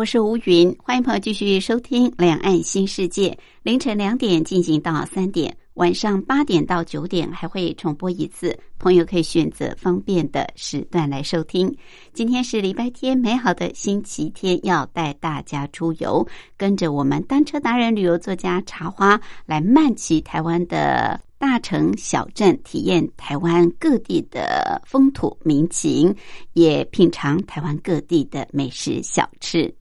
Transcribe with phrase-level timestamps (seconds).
[0.00, 3.28] 我是吴云，欢迎朋友继续收听《两岸新世界》，
[3.62, 11.70] 凌晨两点进行到三点，晚上八点到九点还会重播一次，朋友可以选择方便的时段来收听。
[12.14, 16.26] 今天是礼拜天，美好的星期天，要带大家出游，
[16.56, 21.20] 跟着我们单车达人、旅游作家茶花来漫骑台湾的。
[21.40, 26.14] 大城小镇，体验台湾各地的风土民情，
[26.52, 29.74] 也品尝台湾各地的美食小吃。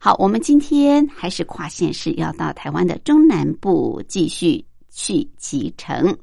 [0.00, 6.16] 好，我们今天还是跨县市，要到台湾的中南部继续去启程。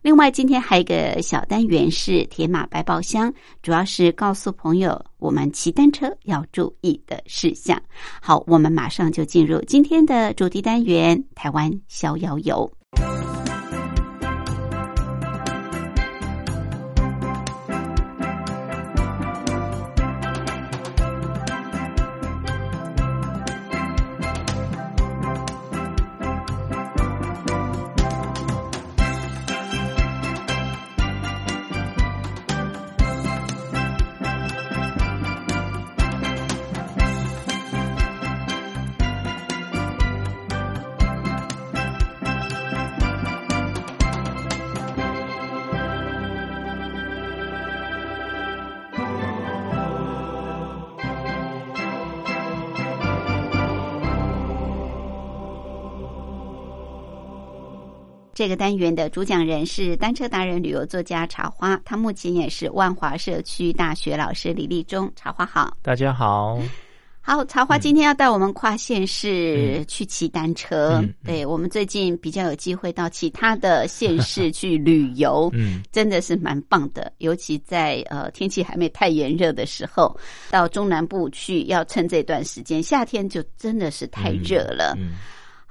[0.00, 7.82] 另外，今天还有一个小单元是铁马百宝箱，主要是告诉朋友我们骑单车要注意的事项。
[8.22, 12.70] 好，我们马上就进入今天的主题单元——台湾逍遥游。
[58.40, 65.12] 这个单元的主讲人是单车达人、旅游作家茶花，他目前也是万华社区大学老师李立忠。
[65.14, 66.58] 茶花好，大家好，
[67.20, 71.04] 好，茶花今天要带我们跨县市去骑单车。
[71.22, 77.12] 对我们最近比较有机会到其他的县市去旅游， 嗯，真的是蛮棒的。
[77.18, 80.18] 尤其在呃天气还没太炎热的时候，
[80.50, 84.96] 到中南部去，要趁这段时间，夏天就真的是太热了。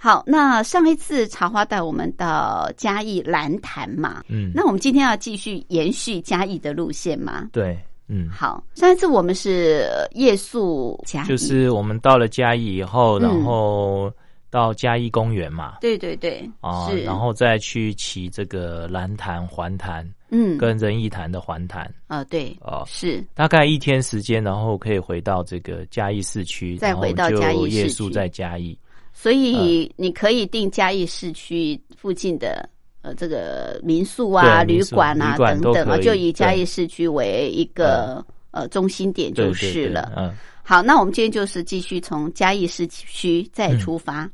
[0.02, 7.50] 好，那上一次茶花带我们到嘉义蓝潭嘛，嗯，那我们今天要继续延续嘉义的路线吗？
[7.52, 7.78] 对，
[8.08, 14.10] 嗯，好，上一次我们是夜宿嘉义，就是我们到了嘉义以后，然后
[14.50, 23.22] 到嘉义公园嘛，对对对，啊，然后再去骑这个蓝潭环潭，嗯，跟仁义潭的环潭，啊，对，哦，是。
[23.36, 28.80] 大概一天时间，然后可以回到这个嘉义市区，再回到嘉义夜宿在嘉义。
[29.22, 32.69] 所以你可以订嘉义市区附近的
[33.02, 40.13] 呃这个民宿啊、旅馆啊等等啊，就以嘉义市区为一个呃中心点就是了。
[40.16, 44.31] 嗯，好，那我们今天就是继续从嘉义市区再出发。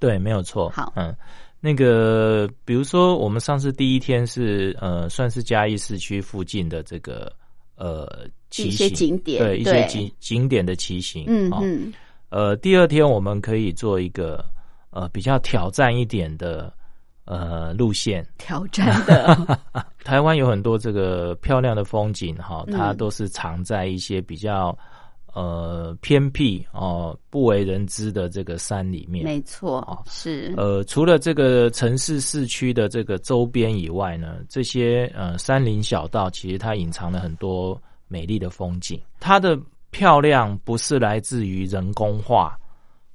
[0.00, 0.70] 对，没有错。
[0.70, 1.14] 好，嗯，
[1.60, 7.32] 那个比如说我们上次第一天是呃算是嘉义市区附近的这个
[7.76, 8.26] 呃
[8.56, 11.26] 一些景点，对一些景景点的骑行。
[11.28, 11.92] 嗯嗯。
[12.28, 14.44] 呃，第二天我们可以做一个
[14.90, 16.72] 呃比较挑战一点的
[17.24, 18.26] 呃路线。
[18.36, 19.58] 挑战的，
[20.04, 24.76] 台湾有很多这个漂亮的风景哈，它都是藏在一些比较
[25.34, 29.24] 呃偏僻哦不为人知的这个山里面。
[29.24, 39.56] 没错，哦是呃除了这个城市市区的这个周边以外呢，这些呃山林小道其实它隐藏了很多美丽的风景，它的。
[39.90, 42.58] 漂亮不是来自于人工化，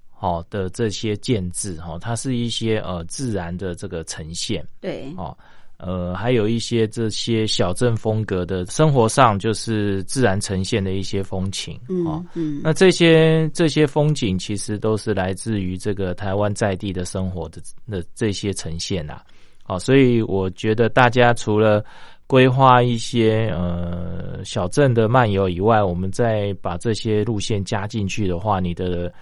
[0.09, 5.37] 好的这些建制哈，它是一些呃自然的这个呈现，对，哦，
[5.77, 19.23] 呃，还有一些这些小镇风格的生活上就是自然呈现的一些风情，哦，嗯，那这些这些风景其实都是来自于这个台湾在地的生活的的这些呈现啊，
[19.63, 21.84] 好，所以我觉得大家除了。
[22.31, 29.13] 规划一些呃小镇的漫游以外，我们再把这些路线加进去的话，你的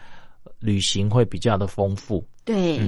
[0.60, 2.24] 旅行会比较的丰富。
[2.46, 2.80] 对，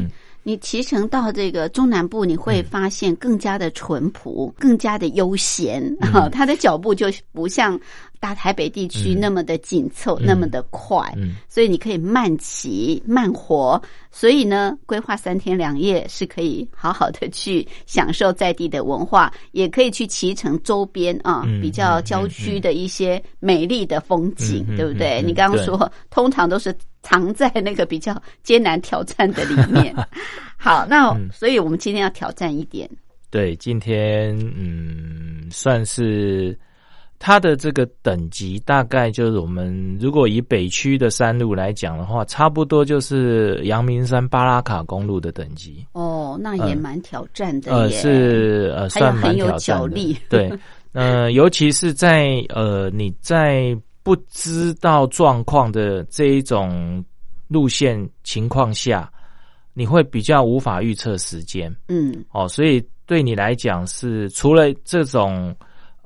[0.43, 5.83] 你骑乘到这个中南部，你会发现更加的淳朴，更加的悠闲。
[6.13, 7.79] 哈，他的脚步就不像
[8.21, 11.11] 大台北地区那么的紧凑，那么的快，
[11.49, 13.81] 所以你可以慢骑慢活。
[14.11, 25.19] 所以呢，规划三天两夜是可以好好的去享受在地的文化，也可以去骑乘周边啊比较郊区的一些美丽的风景，对不对？
[25.23, 29.95] 你刚刚说， 通常都是藏在那个比较艰难挑战的里面。
[30.57, 32.87] 好，那所以我们今天要挑战一点。
[33.31, 36.55] 对，今天嗯，算是。
[37.23, 45.85] 它的这个等级大概就是我们如果以北区的山路来讲的话，差不多就是阳明山巴拉卡公路的等级。
[45.91, 50.17] 哦，那也蛮挑战的呃，是呃，算蛮挑战的。
[50.29, 50.51] 对，
[50.93, 57.05] 呃，尤其是在呃你在不知道状况的这一种
[57.47, 59.07] 路线情况下，
[59.75, 61.71] 你会比较无法预测时间。
[61.87, 65.55] 嗯，哦，所以对你来讲是除了这种。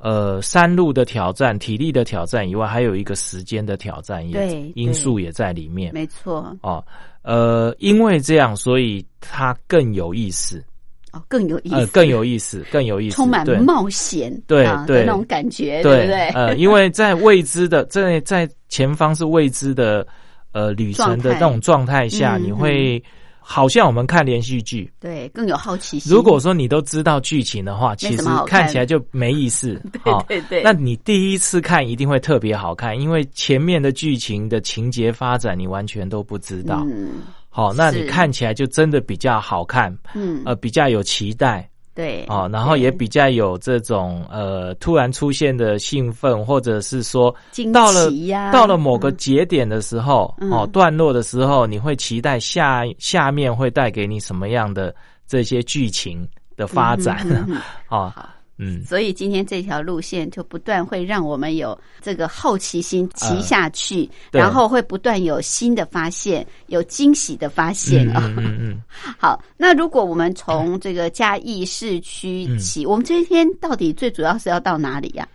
[0.05, 5.91] 呃，山路的挑战、体力的挑战以外，还有一个时间的挑战，也因素也在里面。
[5.95, 6.55] 没错。
[6.61, 6.85] 哦，
[7.23, 10.63] 呃，因为这样，所以它更有意思。
[11.11, 11.75] 哦，更有意思。
[11.75, 13.15] 呃，更有意思，更有意思。
[13.15, 16.27] 充满冒险，对对那种感觉，对不对？
[16.35, 20.05] 呃， 因为在未知的在在前方是未知的
[20.51, 23.03] 呃旅程的那种状态下，你会。
[23.47, 26.11] 好像我们看连续剧，对，更有好奇心。
[26.11, 29.79] 如果说你都知道剧情的话，其实看起来就没意思。
[30.03, 36.83] 对对对，那你第一次看一定会特别好看，因为前面的剧情的情节发展你完全都不知道。
[36.89, 39.95] 嗯，好，那你看起来就真的比较好看。
[40.15, 41.69] 嗯，呃，比较有期待。
[41.95, 47.33] 对，哦，然后也比较有这种呃突然出现的兴奋，或者是说
[47.73, 48.11] 到了
[48.51, 54.93] 到了某个节点的时候，哦，段落的时候，你会期待下下面会带给你什么样的
[55.25, 56.27] 这些剧情
[56.57, 57.25] 的发展，
[57.89, 58.13] 哦。
[58.57, 68.33] 嗯，所以今天这条路线就不断会让我们有这个好奇心骑下去，然后会不断有新的发现，有惊喜的发现啊。
[68.37, 68.81] 嗯嗯。
[69.19, 75.27] 好，那如果我们从这个嘉义市区起，我们这一天到底最主要是要到哪里呀？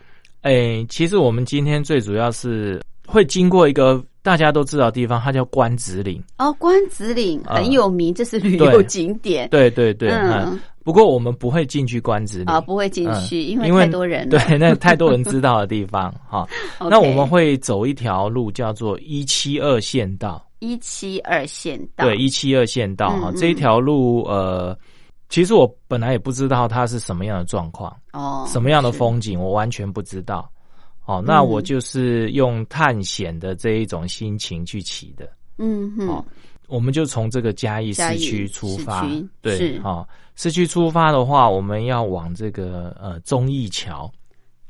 [0.42, 6.22] 哎，其实我们今天最主要是会经过一个大家都知道的地方，它叫关子岭。
[6.38, 9.48] 哦，关子岭很有名，这是旅游景点。
[9.50, 10.58] 对对对，嗯。
[10.82, 14.28] 不过我们不会进去关子岭啊，不会进去，因为太多人。
[14.28, 16.48] 对， 那太多人知道的地方哈。
[16.80, 20.44] 那我们会走一条路，叫做一七二县道。
[20.58, 23.32] 一七二县道，对，一七二县道哈。
[23.36, 24.76] 这一条路，呃，
[25.28, 30.50] 其实我本来也不知道它是什么样的状况哦，什么样的风景，我完全不知道。
[31.10, 35.28] 哦，那我就是用探险的这一种心情去骑的。
[35.58, 36.24] 嗯哼。
[36.68, 39.04] 我们就从这个嘉义市区出发，
[39.42, 44.08] 对，好，市区出发的话，我们要往这个呃忠义桥，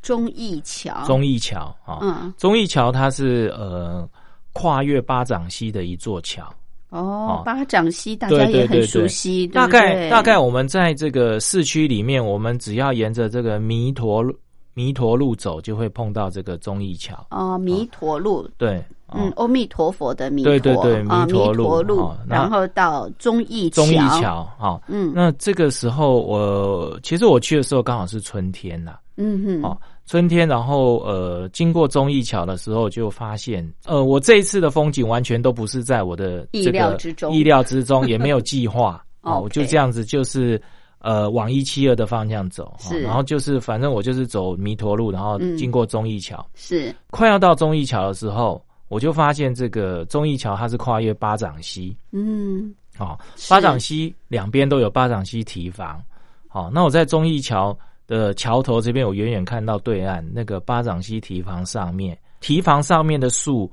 [0.00, 4.08] 忠义桥，忠义桥啊，嗯，忠义桥它是呃
[4.54, 6.50] 跨越巴掌溪的一座桥，
[6.88, 14.34] 哦，巴掌溪大家也很熟悉，大概大概我们在这个市区里面，我们只要沿着这个弥陀路。
[14.74, 17.26] 弥陀路走就会碰到这个忠义桥。
[17.30, 18.48] 哦，弥陀路。
[18.56, 18.82] 对，
[19.12, 29.76] 嗯，阿弥陀佛的弥陀，对对对，弥陀路，然后到忠义忠义桥，好，嗯，那这个时候我其实我去的时候刚好是春天呐，嗯哼，哦，
[30.06, 40.60] 春天，然后呃，经过忠义桥的时候就发现，呃，我这一次的风景完全都不是在我的意料之中，意料之中也没有计划， 哦，我就这样子就是。
[41.02, 55.98] 呃，往一七二的方向走，是，然后就是反正我就是走弥陀路，然后经过中义桥，是，快要到中义桥的时候，我就发现这个中义桥它是跨越巴掌溪，嗯，好，巴掌溪两边都有巴掌溪堤防，
[56.46, 57.74] 好，那我在中义桥
[58.06, 63.72] 的桥头这边，我远远看到对岸那个巴掌溪堤防上面，堤防上面的树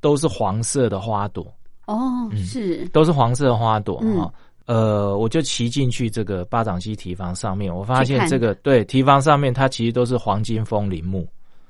[0.00, 1.46] 都是黄色的花朵，
[1.86, 4.32] 哦，是，都是黄色的花朵，哈。
[4.68, 11.26] 呃，我就骑进去这个巴掌溪堤防上面，我发现这个对堤防上面它其实都是黄金枫林木。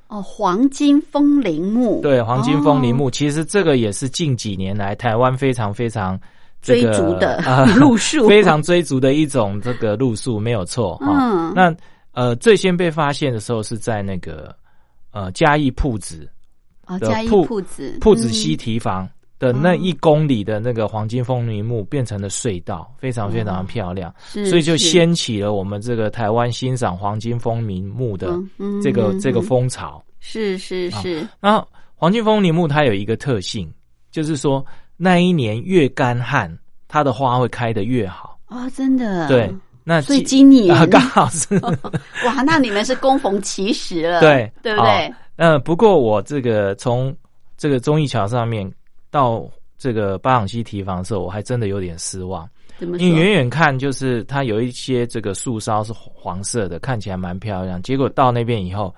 [0.09, 2.01] 哦，黄金枫林木。
[2.03, 6.19] 对，黄金枫林木，其实这个也是近几年来台湾非常非常
[6.61, 7.41] 追逐的
[7.79, 10.99] 路数，非常追逐的一种这个路数，没有错。
[11.03, 11.73] 嗯，那
[12.15, 14.53] 呃，最先被发现的时候是在那个
[15.13, 16.29] 呃嘉义铺子
[16.85, 19.09] 啊，嘉义铺子铺子溪堤防。
[19.39, 28.37] 的那一公里的那个黄金风铃木变成了隧道，非常非常漂亮，所以就掀起了我们这个台湾欣赏黄金风铃木的
[28.83, 30.03] 这个这个风潮。
[30.21, 31.27] 是是是。
[31.41, 31.65] 那
[31.95, 33.73] 黄金风铃木它有一个特性，
[34.11, 34.65] 就是说
[34.97, 36.53] 那一年越干旱，
[36.89, 38.69] 它的花会开得越好啊！
[38.71, 39.29] 真的。
[39.29, 39.55] 对，
[39.85, 41.55] 那所以今年刚好是
[42.27, 45.15] 哇，那你们是恭逢其时了，对对不对？
[45.37, 47.15] 呃，不过我这个从
[47.57, 48.69] 这个中义桥上面
[49.11, 49.49] 到
[49.79, 52.49] 这个巴朗西提防的时候，我还真的有点失望。
[52.81, 57.83] 因为远远看就是它有一些这个树梢是黄色的，看起来蛮漂亮。
[57.83, 58.95] 结果到那边以后，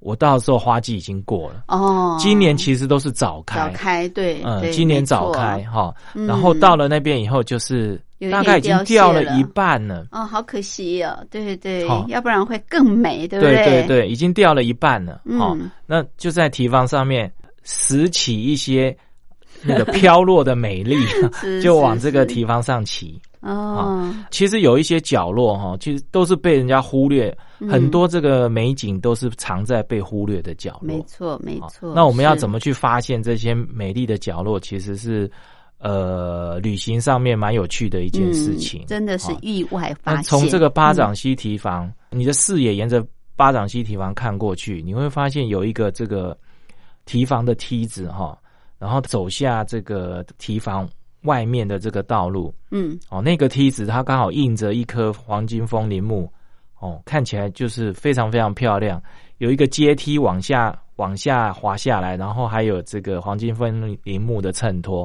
[0.00, 2.16] 我到时候花季已经过了哦。
[2.18, 5.94] 今年其实都是早开，早开对，嗯，今年早开哈。
[6.12, 8.00] 然后到了那边以后，就是
[8.32, 10.08] 大概已经掉了一半了。
[10.10, 13.54] 哦，好可惜哦，对对，要不然会更美，对不对？
[13.54, 15.20] 对对对，已经掉了一半了。
[15.24, 18.96] 嗯，那就在提防上面拾起一些。
[19.62, 20.96] 那个飘落的美丽
[21.62, 24.12] 就往这个提防上骑哦。
[24.30, 27.36] 其实有一些角落哈，其实都是被人家忽略，
[27.68, 30.96] 很多这个美景都是藏在被忽略的角落。
[30.96, 31.92] 没错，没错。
[31.94, 34.58] 那我们要怎么去发现这些美丽的角落？
[34.60, 35.30] 其实是
[35.78, 38.84] 呃，旅行上面蛮有趣的一件事情。
[38.86, 40.22] 真的是意外发现。
[40.24, 43.02] 从这个巴掌溪提防，你的视野沿着
[43.34, 46.36] 巴掌溪提防看过去，你会发现有一个这个
[47.06, 48.36] 提防的梯子哈。
[48.80, 50.88] 然后走下这个提防
[51.24, 56.32] 外面的这个道路，嗯，哦，那个梯子它刚好映着一棵黄金枫林木，
[56.78, 59.00] 哦，看起来就是非常非常漂亮。
[59.36, 65.04] 有一个阶梯往下往下滑下来，然后还有这个黄金枫林木的衬托，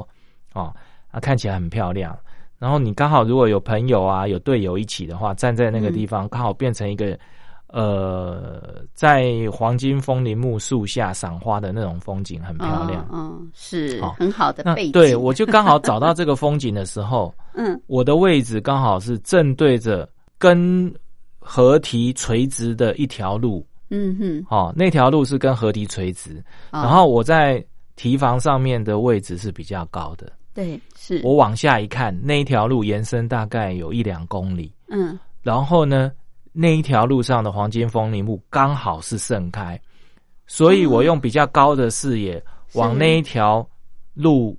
[0.54, 0.74] 哦，
[1.10, 2.18] 啊，看起来很漂亮。
[2.58, 7.18] 然后你刚好如果有朋友啊，有队友一起的话，站在那个地方，刚好变成一个。
[7.68, 14.92] 呃，在黄金枫林木树下赏花的那种风景很漂亮，嗯，是很好的背景。
[14.92, 20.08] 对，我就刚好找到这个风景的时候， 嗯，我的位置刚好是正对着
[20.38, 20.92] 跟
[21.38, 27.62] 河堤垂直的一条路，嗯哼，哦，那条路是跟河堤垂直，然后我在
[27.96, 31.20] 堤防上面的位置是比较高的，对，是。
[31.24, 36.12] 我往下一看，那一条路延伸大概有一两公里，嗯，然后呢？
[36.58, 39.78] 那一条路上的黄金风铃木刚好是盛开，
[40.46, 43.68] 所以我用比较高的视野往那一条
[44.14, 44.58] 路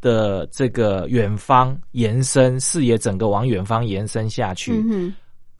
[0.00, 4.82] 的这个远方延伸，视野整个往远方延伸下去。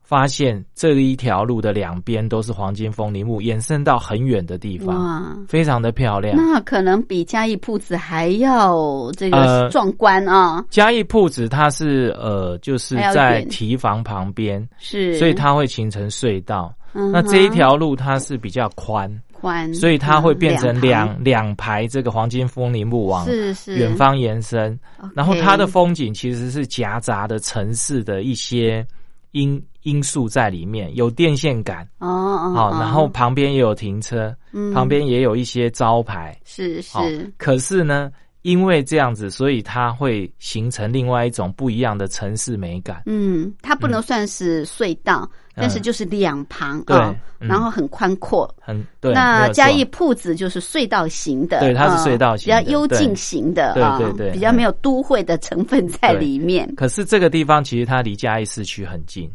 [0.09, 6.37] 发现这一条路的两边都是黄金枫林木，延伸到很远的地方，哇，非常的漂亮。
[6.37, 10.65] 那可能比嘉义铺子还要这个壮观啊！
[10.71, 16.73] 嘉义铺子它是呃，就是在堤防旁边，是，所以它会形成隧道。
[16.93, 23.27] 那这一条路它是比较宽，宽，所以它会变成两两排这个黄金枫林木往
[23.67, 24.79] 远方延伸。
[25.17, 28.87] 然后它的风景其实是夹杂的城市的一些。
[29.33, 34.35] 因因素在里面有电线杆哦，好，然后旁边也有停车，
[34.75, 37.33] 旁边也有一些招牌，是是。
[37.37, 38.11] 可是呢，
[38.43, 43.05] 因为这样子，所以它会形成另外一种不一样的城市美感。
[43.07, 49.13] 嗯，它不能算是隧道，但是就是两旁啊，然后很宽阔，很对。
[49.15, 56.69] 那嘉义铺子就是隧道型的，对，它是隧道型，比较幽静型的，对对对，比较没有都会的成分在里面。
[56.75, 59.31] 可是这个地方其实它离嘉义市区很近。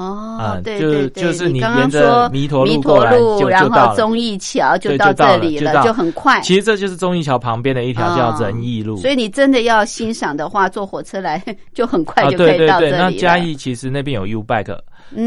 [0.00, 6.40] 哦，对对对，就是你沿着弥陀路过来，就然后中义桥就到这里了，就很快。
[6.40, 11.42] 其实这就是中义桥旁边的一条叫仁义路，所以你真的要欣赏的话，坐火车来
[11.74, 14.78] 就很快就可以到这里那嘉义其实那边有 U Bike，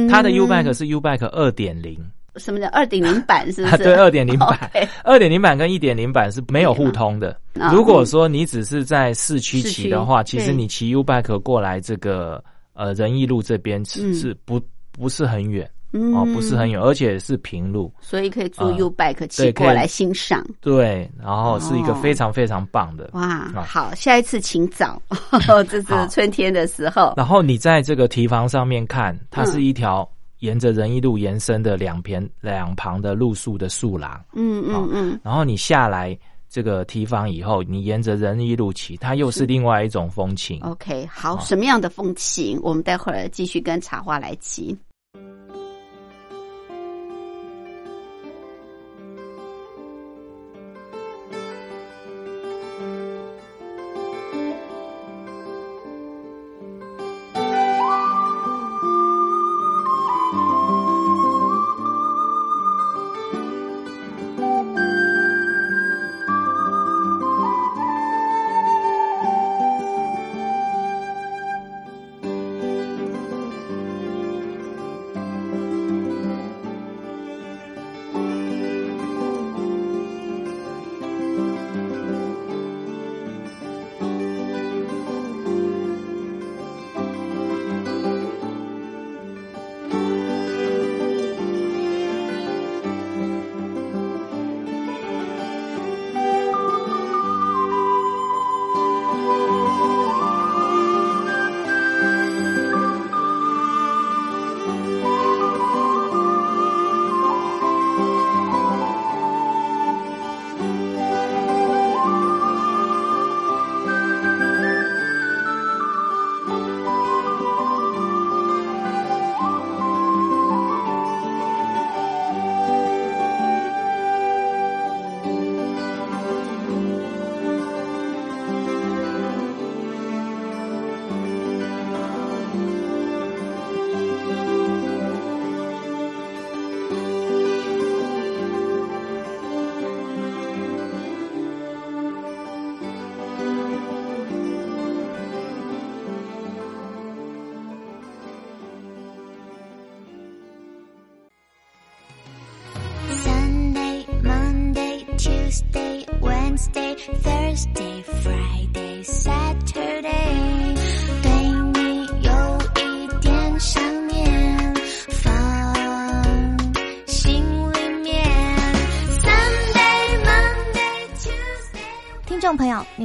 [0.10, 1.98] 它的 U Bike 是 U Bike 二点零。
[2.38, 3.46] 什么叫二点零版？
[3.54, 3.78] 是不是？
[3.84, 4.58] 对，二点零版，
[5.06, 7.38] 二点零版跟一点零版是没有互通的。
[7.72, 14.62] 如果说你只是在市区骑的话，其实你骑 U Bike 过来这个呃仁义路这边是是不。
[14.96, 15.68] 不是很远
[16.14, 20.46] 哦，不是很远，而且是平路，所以可以租 U bike 骑过来欣赏。
[20.62, 23.52] 对，然后是一个非常非常棒的哇！
[23.66, 25.02] 好，下一次请早，
[25.68, 27.16] 这是春天的时候。
[27.18, 30.08] 然后你在这个堤防上面看，它是一条
[30.42, 34.24] 沿着仁义路延伸的两边两旁的路树的树廊。
[34.34, 35.20] 嗯嗯嗯。
[35.24, 36.16] 然后你下来
[36.54, 40.60] 这个提防以后，你沿着仁义路骑，它又是另外一种风情。
[40.62, 42.60] OK，好，什么样的风情？
[42.62, 44.78] 我们待会儿继续跟茶花来骑。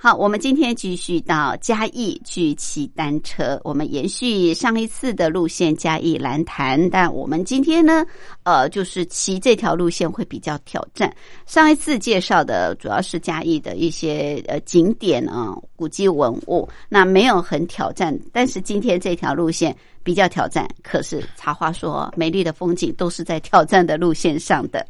[0.00, 3.60] 好，我们今天继续到嘉义去骑单车。
[3.64, 6.88] 我们延续上一次的路线，嘉义蓝潭。
[6.88, 8.06] 但我们今天呢，
[8.44, 11.12] 呃，就是骑这条路线会比较挑战。
[11.46, 18.16] 上一次介绍的主要是嘉义的一些呃景点啊、古迹文物，那没有很挑战。
[18.32, 20.64] 但是今天这条路线比较挑战。
[20.80, 24.86] 可是茶花说，美丽的风景都是在挑战的路线上的。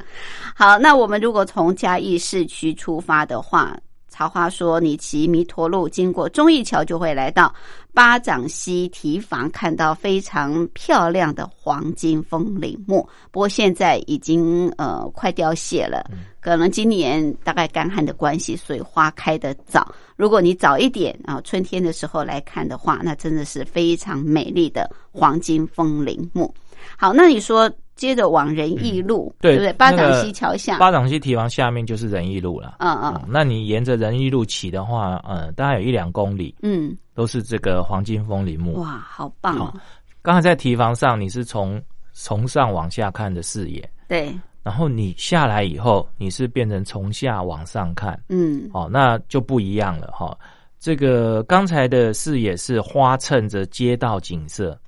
[0.54, 3.74] 好，那我们如果从嘉义市区出发的话。
[4.10, 7.54] 桃花说：“你骑弥陀路经过忠义桥，就会来到
[7.94, 13.08] 巴掌溪提防，看到非常漂亮的黄金风铃木。
[13.30, 16.04] 不过现在已经呃快凋谢了，
[16.40, 19.94] 可能今年大概干旱的关系，所以花开的早。
[20.16, 26.52] 如果你早一点啊，春天的时候来看的话，那真的是非常美丽的黄金风铃木。
[26.96, 29.72] 好，那你说？”接着往仁义路，对不对？
[29.72, 32.76] 八掌溪桥下，八掌溪堤防下面就是仁义路了。
[32.78, 38.80] 嗯嗯，那你沿着仁义路骑的话，嗯，大概有一两公里，嗯，都是这个黄金风林木。
[38.80, 39.74] 哇，好棒哦！
[40.22, 41.82] 刚才在堤防上，你是从
[42.12, 44.32] 从上往下看的视野，对。
[44.62, 50.38] 然后你下来以后，你是变成从下往上看，嗯，哦，那就不一样了哈。
[50.78, 54.78] 这个刚才的视野是花衬着街道景色，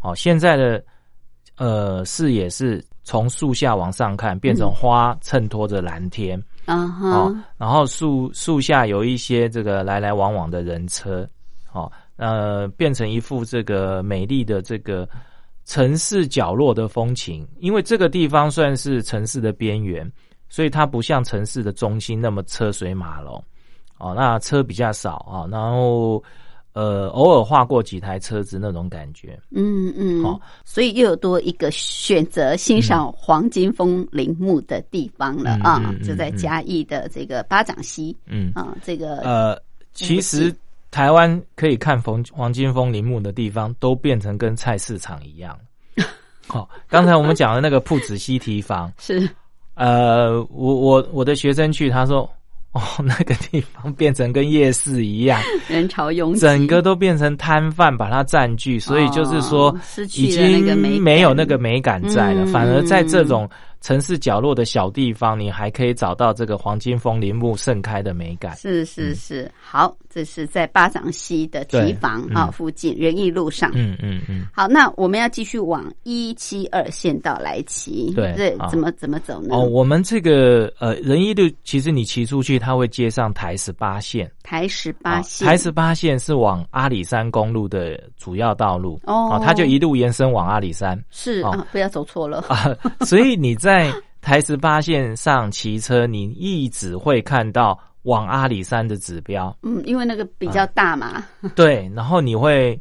[0.00, 0.82] 哦，现在的。
[1.56, 11.28] 呃，视野是从树下往上看，变成花衬托着蓝天，嗯哼，然后树树下有一些这个来来往往的人车，
[11.72, 15.08] 哦，呃，变成一幅这个美丽的这个
[15.64, 17.46] 城市角落的风情。
[17.58, 20.10] 因为这个地方算是城市的边缘，
[20.48, 23.44] 所以它不像城市的中心那么车水马龙，
[23.98, 26.22] 哦，那车比较少啊，然后。
[26.74, 35.94] 呃，偶尔画过几台车子那种感觉，嗯嗯，好，所以又有多一个选择欣赏黄金风铃木的地方了啊！
[36.04, 39.56] 就在嘉义的这个巴掌溪，嗯啊，这个呃，
[39.92, 40.52] 其实
[40.90, 45.56] 台湾可以看黄黄金风铃木的地方，都变成跟菜市场一样。
[46.48, 49.28] 好，刚才我们讲的那个铺子溪提房 是，
[49.74, 52.28] 呃，我我我的学生去，他说。
[52.74, 59.74] 哦， 那个地方变成跟夜市一样， 人潮拥挤，整个都变成摊贩把它占据，所以就是说，
[60.14, 63.48] 已经没有那个美感在了，反而在这种。
[63.84, 68.56] 城市角落的小地方，你还可以找到这个黄金枫林木盛开的美感。
[68.56, 73.70] 是是是，好，这是在巴掌溪的堤防啊附近仁义路上。
[73.74, 74.46] 嗯嗯嗯。
[74.54, 78.10] 好，那我们要继续往一七二县道来骑。
[78.14, 79.54] 对，怎么怎么走呢？
[79.54, 84.32] 哦，我们这个呃仁义路，其实你骑出去，它会接上台十八线。
[84.42, 88.98] 台十八线，台十八线是往阿里山公路的主要道路。
[89.04, 90.98] 哦，它就一路延伸往阿里山。
[91.10, 92.74] 是啊，不要走错了啊。
[93.00, 99.54] 所以你在在台十八线上骑车，你一直会看到往阿里山的指标。
[99.62, 101.24] 嗯，因为那个比较大嘛。
[101.56, 102.80] 对，然后你会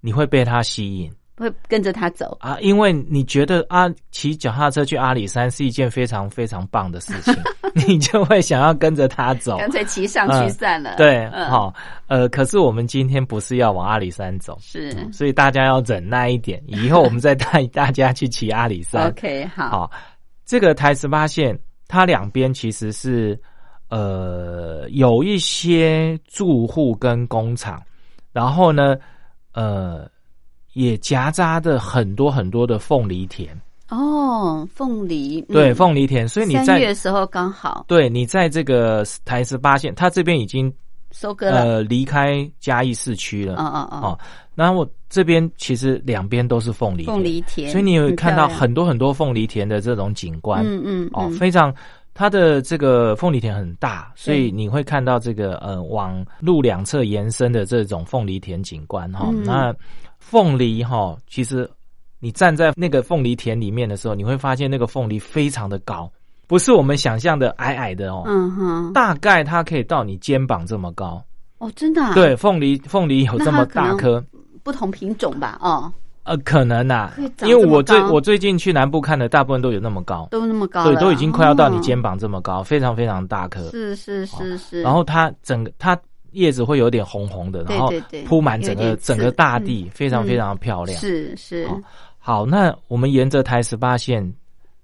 [0.00, 7.34] 你会被它吸引，会跟着它走啊，因为你觉得啊，骑脚踏车去阿里山是一件非常非常棒的事情，
[7.74, 10.94] 你就会想要跟着它走，干脆骑上去算了。
[10.96, 11.74] 对，好，
[12.06, 19.08] 呃，可是我们今天不是要往阿里山走，是，所以大家要忍耐一点，以后我们再带大家去骑阿里山。
[19.12, 19.90] OK，好。
[20.48, 21.56] 这个台十八线，
[21.86, 23.38] 它两边其实是
[23.90, 27.82] 呃有一些住户跟工厂，
[28.32, 28.96] 然后呢，
[29.52, 30.08] 呃
[30.72, 33.54] 也夹杂的很多很多的凤梨田。
[33.90, 37.84] 哦，凤梨对凤梨田，所以你在三月的时候刚好。
[37.86, 40.72] 对你在这个台十八线，它这边已经
[41.10, 43.56] 收割了，呃，离开嘉义市区了。
[43.58, 44.00] 嗯嗯嗯。
[44.02, 44.18] 哦，
[44.54, 44.88] 那我。
[45.10, 50.62] 这边其实两边都是凤梨凤梨田，所以你会看到很多很多凤梨田的这种景观。
[50.66, 51.74] 嗯嗯哦，非常
[52.12, 59.30] 它的这个凤梨田很大，所以你会看到这个呃往路两侧延伸的这种凤梨田景观哈。
[59.46, 59.74] 那
[60.18, 61.66] 凤梨哈，其实
[62.20, 66.12] 你站在那个凤梨田里面的时候，你会发现那个凤梨非常的高，
[66.48, 71.22] 不是我们想象的矮矮的哦，嗯哼，大概它可以到你肩膀这么高。
[71.58, 74.24] 哦，真的、啊，，对，凤梨凤梨有这么大颗，
[74.62, 83.70] 不同品种吧，哦，呃，可能呐、因为我最我最近去南部看的，大部分都有那么高，都那么高对，都已经快要到你肩膀，这么高，非常非常大颗。
[83.70, 85.98] 是是是是，然后它整个它
[86.30, 87.92] 叶子会有点红红的，然后
[88.24, 90.98] 铺满整个整个大地，嗯非常非常漂亮。
[91.00, 91.80] 是是，好
[92.18, 94.32] 好，那我们沿着台十八线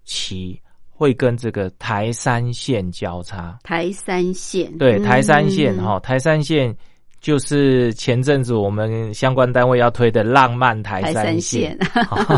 [0.05, 0.61] 骑，
[0.97, 3.59] 会跟这个台山线交叉。
[3.65, 6.75] 台山线，对，台三线嗯哈、台山线
[7.21, 11.79] 就是前阵子我们相关单位要推的浪漫台台三三线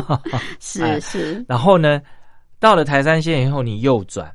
[0.61, 2.01] 是是，然后呢，
[2.59, 4.33] 到了台山线以后，你右转，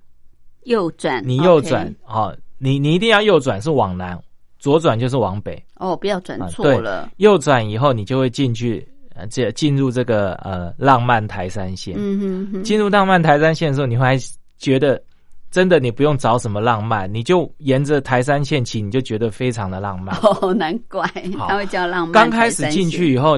[0.64, 4.20] 右转，你右转，哦，你你一定要右转，是往南，
[4.60, 5.62] 左转就是往北。
[5.78, 11.96] 哦，不要转错了，右转以后，你就会进去，呃，这进入这个呃浪漫台山线。
[11.98, 14.18] 嗯哼哼，进入浪漫台山线的时候，你会还
[14.58, 15.02] 觉得
[15.50, 20.16] 真的你不用找什么浪漫，你就沿着台山线骑，你就觉得非常的浪漫。
[20.24, 21.06] 哦，难怪
[21.38, 22.12] 好他会叫浪漫。
[22.12, 23.38] 刚开始进去以，后，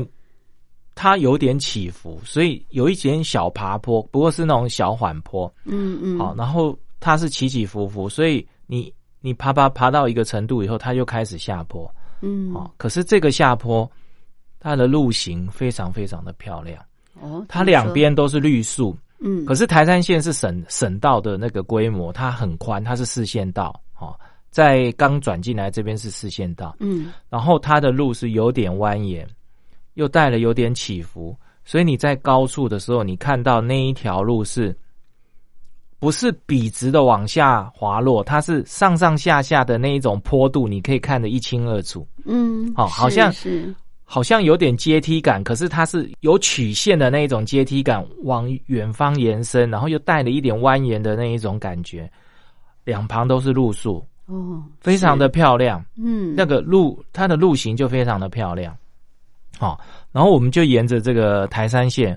[0.95, 5.51] 它有点起伏，所以有一点小爬坡，不过是那种小缓坡。
[5.65, 11.91] 嗯嗯，好，然后它是起起伏伏，所以你你爬爬爬到一个程度以后，它就开始下坡。
[12.21, 13.89] 嗯，哦，可是这个下坡，
[14.63, 16.81] 它的路型非常非常的漂亮，
[17.19, 18.97] 哦，它两边都是绿树。
[19.19, 23.77] 嗯，可是台山线是省省道的那个规模，它很宽，它是四线道。
[23.99, 24.17] 哦，
[24.49, 29.25] 在刚转进来这边是四线道，嗯然后它的路是有点蜿蜒，
[29.95, 34.73] 又带了有点起伏，所以你在高处的时候，你看到那一条路是。
[35.99, 42.05] 不是笔直的往下滑落，它是上上下下的那一种坡度，你可以看得一清二楚。
[42.25, 43.73] 嗯，是哦好像是，
[44.13, 52.07] 好像有点阶梯感，可是它是有曲线的那一种阶梯感，往远方延伸，然后又带了一点蜿蜒的那一种感觉。
[52.83, 55.83] 两旁都是路树，哦，非常的漂亮。
[55.97, 58.77] 嗯，那个路，它的路型就非常的漂亮。
[59.57, 62.15] 好、然后我们就沿着这个台山线，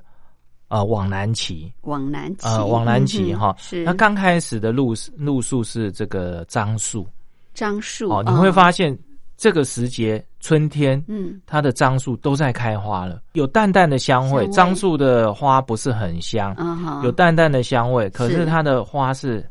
[0.69, 3.85] 呃，往南骑，往南骑，呃，往南骑哈、是。
[3.85, 7.09] 那刚开始的路路数是这个樟树。
[7.55, 8.95] 樟树哦，你会发现
[9.37, 11.41] 这个时节春天，嗯。
[11.47, 14.47] 它的樟树都在开花了，有淡淡的香味。
[14.49, 16.57] 樟树的花不是很香，
[17.05, 18.47] 有淡淡的香味，可是是。
[18.47, 19.45] 它的花是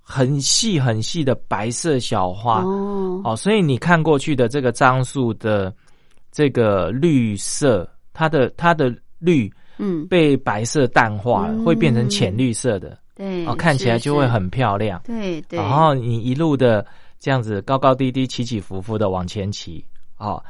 [0.00, 2.62] 很细很细的白色小花。
[2.62, 5.72] 哦，哦，所以你看过去的这个樟树的
[6.30, 11.64] 这个绿色，它的它的绿嗯，被白色淡化了，嗯。
[11.64, 15.00] 会变成浅绿色的，对，哦，看起来就会很漂亮。
[15.04, 16.84] 对对，然后你一路的
[17.20, 19.84] 这样子高高低低、起起伏伏的往前骑，
[20.16, 20.42] 哦，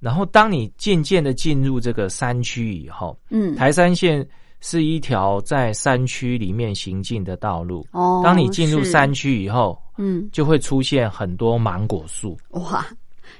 [0.00, 4.26] 然后当你渐渐的进入这个山区以后，嗯，台山线
[4.60, 7.86] 是一条在山区里面行进的道路。
[7.92, 12.86] 哦，当你进入山，区以后，嗯，就会出现很多芒果树，哇，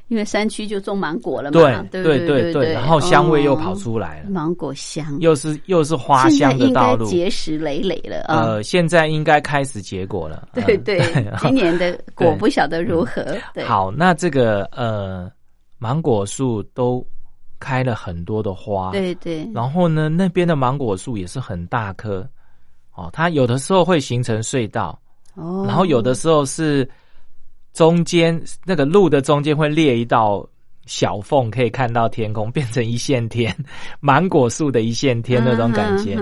[0.09, 7.07] 因为山区就种芒果了嘛，对对对对然后香味又跑哦出来了，芒果香，又是又是花香的道路。
[7.07, 8.43] 结实累累了啊。
[8.43, 10.49] 呃，现在应该开始结果了。
[10.55, 11.01] 嗯对对，
[11.41, 13.25] 今年的 果不晓得如何。
[13.55, 15.31] 对，好，那这个呃，
[15.79, 17.05] 芒果树都
[17.61, 22.27] 开了很多的花，对对，然后呢，那边的芒果树也是很大棵，
[22.95, 24.99] 哦，它有的时候会形成隧道，
[25.35, 26.89] 哦，然后有的时候是
[27.73, 30.47] 中间那个路的中间会裂一道
[30.87, 33.55] 小缝，可以看到天空，变成一线天，
[34.01, 36.17] 芒果树的一线天那种感觉。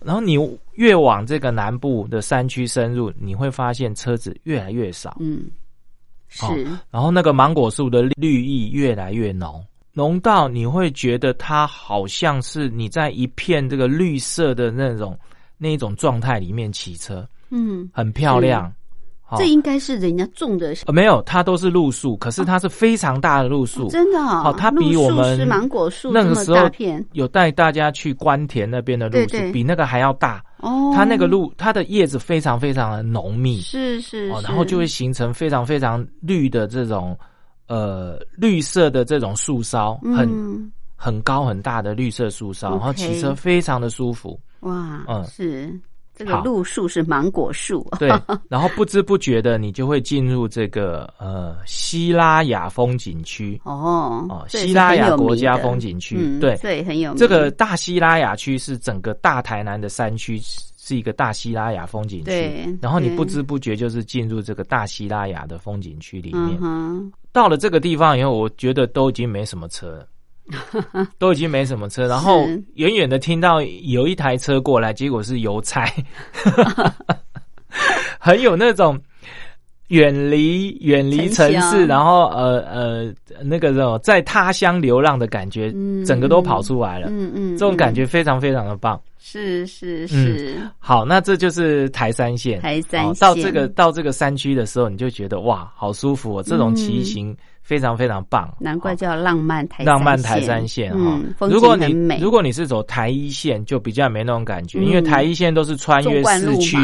[0.00, 0.38] 然后你
[0.74, 5.50] 越往这个南部的山区深入，你会发现车子越来越少，嗯，
[6.28, 6.44] 是。
[6.44, 15.18] 哦然后那个芒果树的绿意越来越浓，浓到你会觉得它好像是你在一片这个绿色的那种
[15.58, 18.72] 那一种状态里面骑车，嗯，很漂亮。
[19.26, 23.88] 好这应该是人家种的，呃没有，它都是露树，可是它是非常大的路树。
[23.88, 26.70] 真的哦好，它比我们是芒果树那个时候
[27.12, 29.52] 有带大家去关田那边的露树，对对。
[29.52, 30.44] 比那个还要大。
[30.58, 37.18] 哦，它那个路，它的叶子非常非常的浓密，是是哦，然后就会形成非常非常绿的这种
[37.66, 40.70] 呃绿色的这种树梢，很嗯。
[40.96, 44.40] 很高很大的绿色树梢，然后骑车非常的舒服。
[44.60, 45.22] 哇，嗯。
[45.24, 45.78] 是
[46.14, 48.08] 这个好路树是芒果树， 对，
[48.48, 53.60] 然后不知不觉的，你就会进入这个呃希拉雅风景区。
[53.64, 60.40] 哦哦这也是希拉雅国家风景区嗯对对，很有名这个大希拉雅区是整个大台南的山区，
[60.76, 62.78] 是一个大希拉雅风景区对。
[62.80, 67.12] 然后你不知不觉就是进入这个大希拉雅的风景区里面嗯。
[67.32, 70.06] 到了这个地方以后，我觉得都已经没什么车了。
[71.18, 75.86] 都已经没什么车，然后是远远的听到有一台车过来，结果是邮差。
[78.18, 79.00] 很有那种。
[79.88, 85.70] 远离远离城市，然后呃呃那个种在他乡流浪的感觉，
[86.06, 87.08] 整个都跑出来了。
[87.10, 88.98] 嗯嗯，这种感觉非常非常的棒。
[89.18, 90.56] 是是是。
[90.78, 92.62] 好，那这就是台山线。
[92.62, 96.42] 台山线到这个到这个山区的时候，你就觉得哇，好舒服哦。
[96.42, 97.36] 这种骑行。
[97.64, 101.18] 非常非常棒，难怪叫浪漫台浪漫台山线哈。
[101.48, 101.86] 如果你
[102.20, 106.76] 如果你是走台一线，就比较没那种感觉，因为台一线都是穿越市区，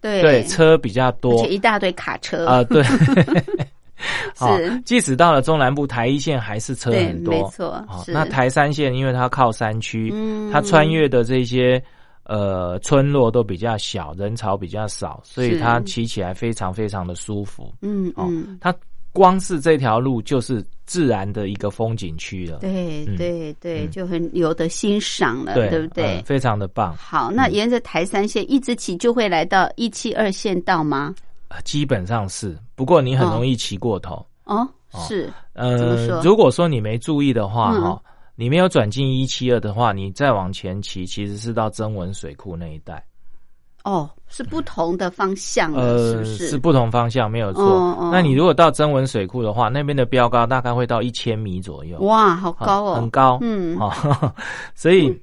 [0.00, 0.22] 对。
[0.22, 2.46] 对，车比较多，一大堆卡车。
[2.46, 2.84] 啊，对。
[4.38, 7.84] 是，即使到了中南部，台一线还是车很多，没错。
[7.88, 10.14] 哦那台三线因为它靠山区，
[10.52, 11.82] 它穿越的这些
[12.22, 17.74] 呃村落都比较小，人潮比较少，所以它骑起来非常非常的舒服。
[17.82, 18.72] 嗯哦，它。
[19.12, 26.22] 光是这条路就是自然的一个风景区了，对对对，就很有的欣赏了，对不对？
[26.24, 26.96] 非常的棒。
[26.96, 31.14] 好，那沿着台三线一直骑，就会来到一七二线道吗？
[31.64, 34.24] 基本上是，不过你很容易骑过头。
[34.44, 34.68] 哦，
[35.06, 38.00] 是，呃，如果说你没注意的话，哈，
[38.36, 43.02] 你没有转进一七二的话，你再往前骑，其实是到增文水库那一带。
[43.84, 46.48] 哦，是不同的方向，是不是？
[46.48, 48.10] 是不同方向，没有错。
[48.12, 51.98] 那你如果到增文水库的话，那边的标高大概会到一千米左右。
[52.00, 53.38] 哇，好高哦，很高。
[53.40, 53.78] 嗯，
[54.74, 55.16] 所以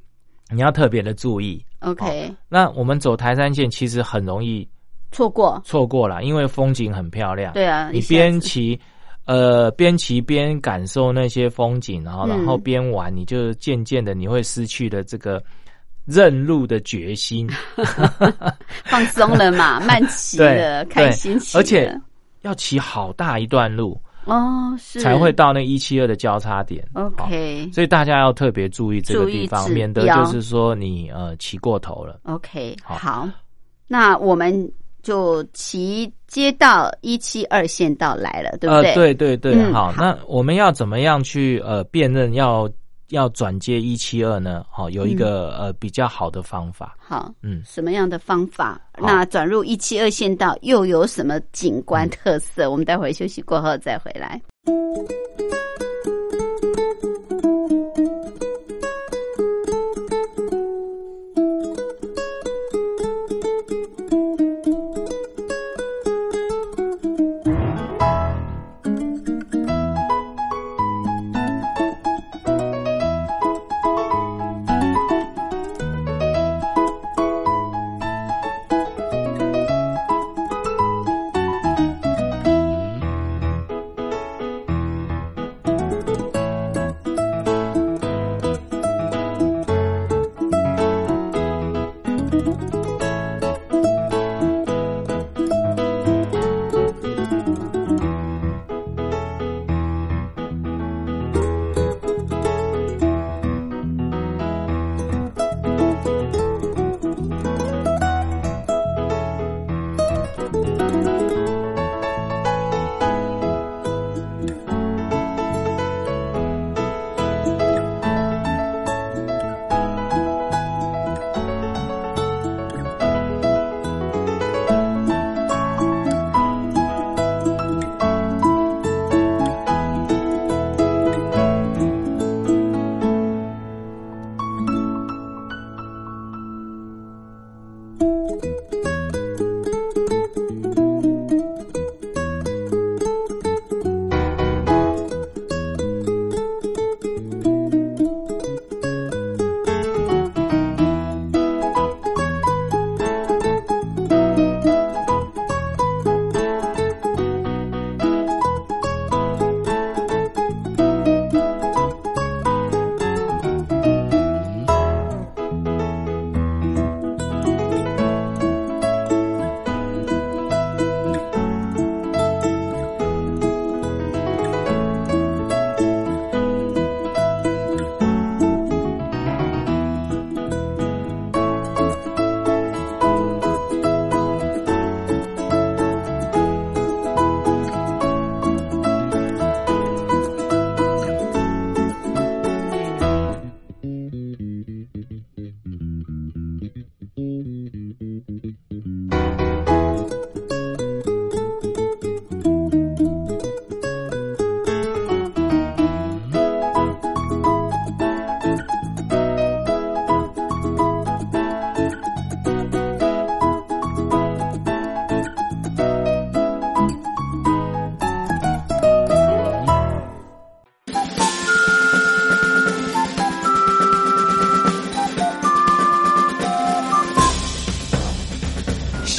[0.49, 1.63] 你要特别的注意。
[1.79, 4.67] OK，那我们走台山线其实很容易
[5.11, 7.53] 错过，错过了，因为风景很漂亮。
[7.53, 8.79] 对啊，你边骑，
[9.25, 15.43] 呃，边骑边感受那些风景，然后然后边玩，你就渐渐的你会失去了这个。
[16.05, 17.49] 认路的决心，
[18.85, 21.93] 放松了嘛， 慢骑了，开心骑，而且
[22.41, 26.87] 要骑好大一段路哦，是才会到那一七二的交叉点。
[26.93, 32.19] OK，所以大家要特别注意这个地方，免得就是说你呃骑过头了。
[32.23, 33.27] OK，好，
[33.87, 38.93] 那我们就骑街道一七二线道来了，对不对？
[38.93, 42.69] 对对对，好，那我们要怎么样去呃辨认要？
[43.09, 44.65] 要转接一七二呢？
[44.69, 46.95] 好，有一个呃比较好的方法。
[46.99, 48.81] 好，嗯，什么样的方法？
[48.97, 52.69] 那转入一七二线道又有什么景观特色？
[52.69, 54.41] 我们待会儿休息过后再回来。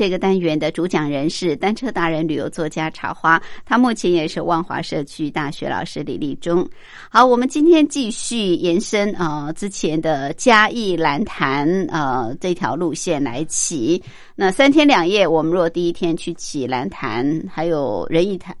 [0.00, 6.66] 这个单元的主讲人是单车达人、旅游作家茶花，他目前也是万华社区大学老师李立忠。
[7.10, 14.02] 好，我们今天继续延伸啊之前的嘉义蓝潭呃这条路线来骑。
[14.34, 18.56] 那三天两夜，我们若第一天去骑蓝潭，还有仁义潭，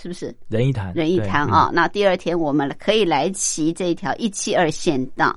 [0.00, 0.32] 是不是？
[0.46, 1.72] 仁义潭，仁义潭啊。
[1.74, 5.36] 那第二天我们可以来骑这条一七二线道。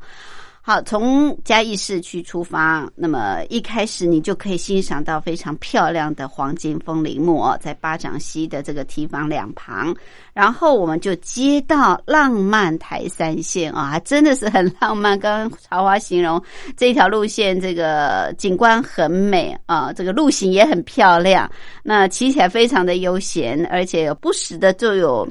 [0.67, 9.95] 好，从嘉义市区出发，那么一开始你就可以欣赏到非常漂亮的黄金风铃木哦，在巴掌溪的这个堤防两旁，
[10.33, 15.17] 然后我们就接到浪漫台三线啊， 真的是很浪漫。
[15.17, 16.43] 刚刚曹华形容
[16.75, 21.49] 这条路线，这个景观很美啊，这个路型也很漂亮，
[21.81, 25.25] 那骑起来非常的悠闲，而且不时的就有。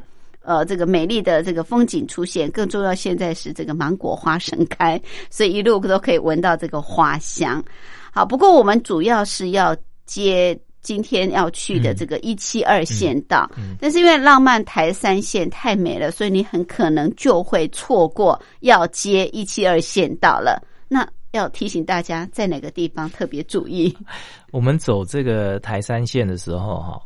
[0.46, 7.62] 呃，这个美丽的这个风景出现，更重要现在是这个芒果花盛开，所以一路都可以闻到这个花香。
[8.12, 20.62] 好，不过我们主要是要接今天要去的这个一七二线道，但是因为浪漫台三线太美了，所以你很可能就会错过要接一七二线道了。
[20.86, 23.92] 那要提醒大家，在哪个地方特别注意？
[24.52, 27.02] 我们走这个台三线的时候，哈，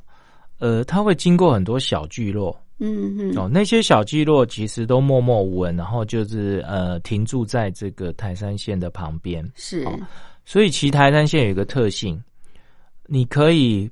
[0.58, 2.54] 呃，它会经过很多小聚落。
[2.80, 9.46] 嗯嗯哦，那些小聚落其实都默默无闻，然后就是呃停驻在这个台山县的旁边。
[9.54, 9.86] 是，
[10.44, 12.18] 所以其台山县有一个特性，
[13.06, 13.88] 你可以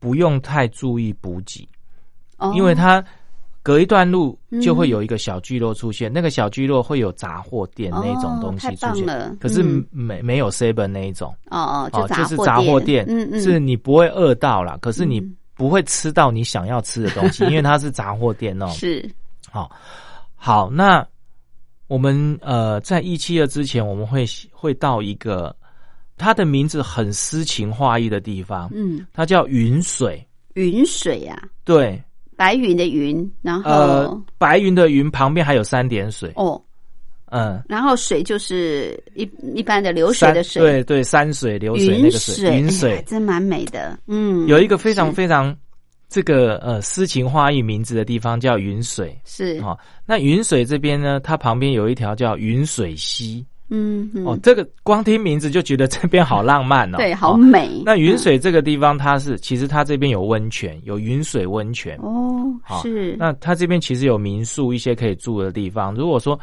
[0.00, 1.66] 不用太注意补给，
[2.54, 3.02] 因为它
[3.62, 11.32] 隔一段路就会有一个小聚落出现，那个小聚落会有杂货店那种东西出现，可是没没有 seven 那一种。
[11.50, 15.22] 哦哦，就是杂货店，嗯嗯，是你不会饿到了，可是你。
[15.54, 18.66] 不会吃到你想要吃的东西， 因为它是杂货店哦。
[18.68, 19.08] 是，
[19.50, 19.70] 好，
[20.34, 21.06] 好，那
[21.86, 25.54] 我们呃，在一七二之前，我们会会到一个
[26.16, 30.26] 它的名字很诗情画意的地方，嗯，它叫云水。
[30.54, 32.00] 云水呀，对，
[32.36, 36.60] 白云的云，然后呃，白云的云旁边还有三点水哦。
[37.34, 43.98] 嗯，然后水就是一一般的流水的水，对对，山水流水那个水，云水真蛮美的。
[44.06, 45.52] 嗯，有一个非常非常
[46.08, 49.76] 这个呃诗情画意名字的地方叫云水，是哦。
[50.06, 57.82] 那云水这边呢，它旁边有一条叫云水溪，嗯哦，这个光听名字就觉得这边好浪漫哦，对，好美。
[57.84, 62.46] 那云水这个地方，它是其实它这边有温泉，有云水温泉哦，
[62.80, 63.16] 是。
[63.18, 65.92] 那它这边其实有民宿，一些可以住的地方。
[65.96, 66.38] 如果说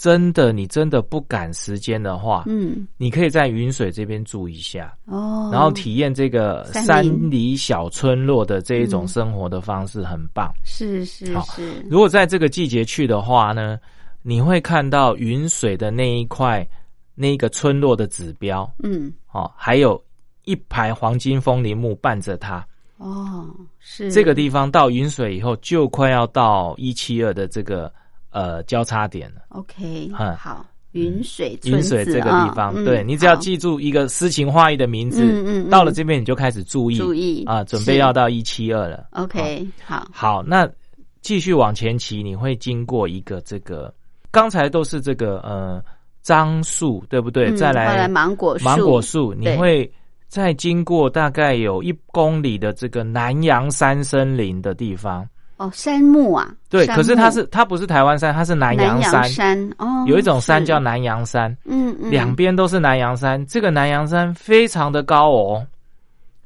[0.00, 10.50] 真的，你真的不赶时间的话，嗯，你可以在云水这边住一下哦，然后体验这个山里小村落的这一种生活的方式，很棒。
[10.64, 11.84] 是是是。
[11.90, 13.78] 如果在这个季节去的话呢，
[14.22, 16.66] 你会看到云水的那一块
[17.14, 20.02] 那个村落的指标，嗯，哦，还有
[20.46, 22.66] 一排黄金枫林木伴着它。
[22.96, 23.46] 哦，
[23.78, 27.92] 是这个地方到云水以后，就快要到一七二的这个。
[28.30, 29.42] 呃，交叉点了。
[29.50, 39.08] OK，好，云水云水这个地方，对你只要记住一个诗情画意的名字，嗯嗯，到了这边你就开始注意注意啊，准备要到一七二了。
[39.12, 40.68] OK，好，好，那
[41.22, 43.92] 继续往前骑，你会经过一个这个，
[44.30, 45.82] 刚才都是这个呃
[46.22, 47.54] 樟树，对不对？
[47.56, 49.90] 再来芒果树芒果树，你会
[50.28, 55.28] 再经过大概有一公里的这个南洋山森林的地方。
[55.60, 59.28] 哦，山木啊，对，可是它是它不是台湾山，它是南洋山。
[59.28, 63.44] 山哦，有一种山叫南洋山，嗯嗯，两边都是南洋山。
[63.44, 65.66] 这个南洋山非常的高哦，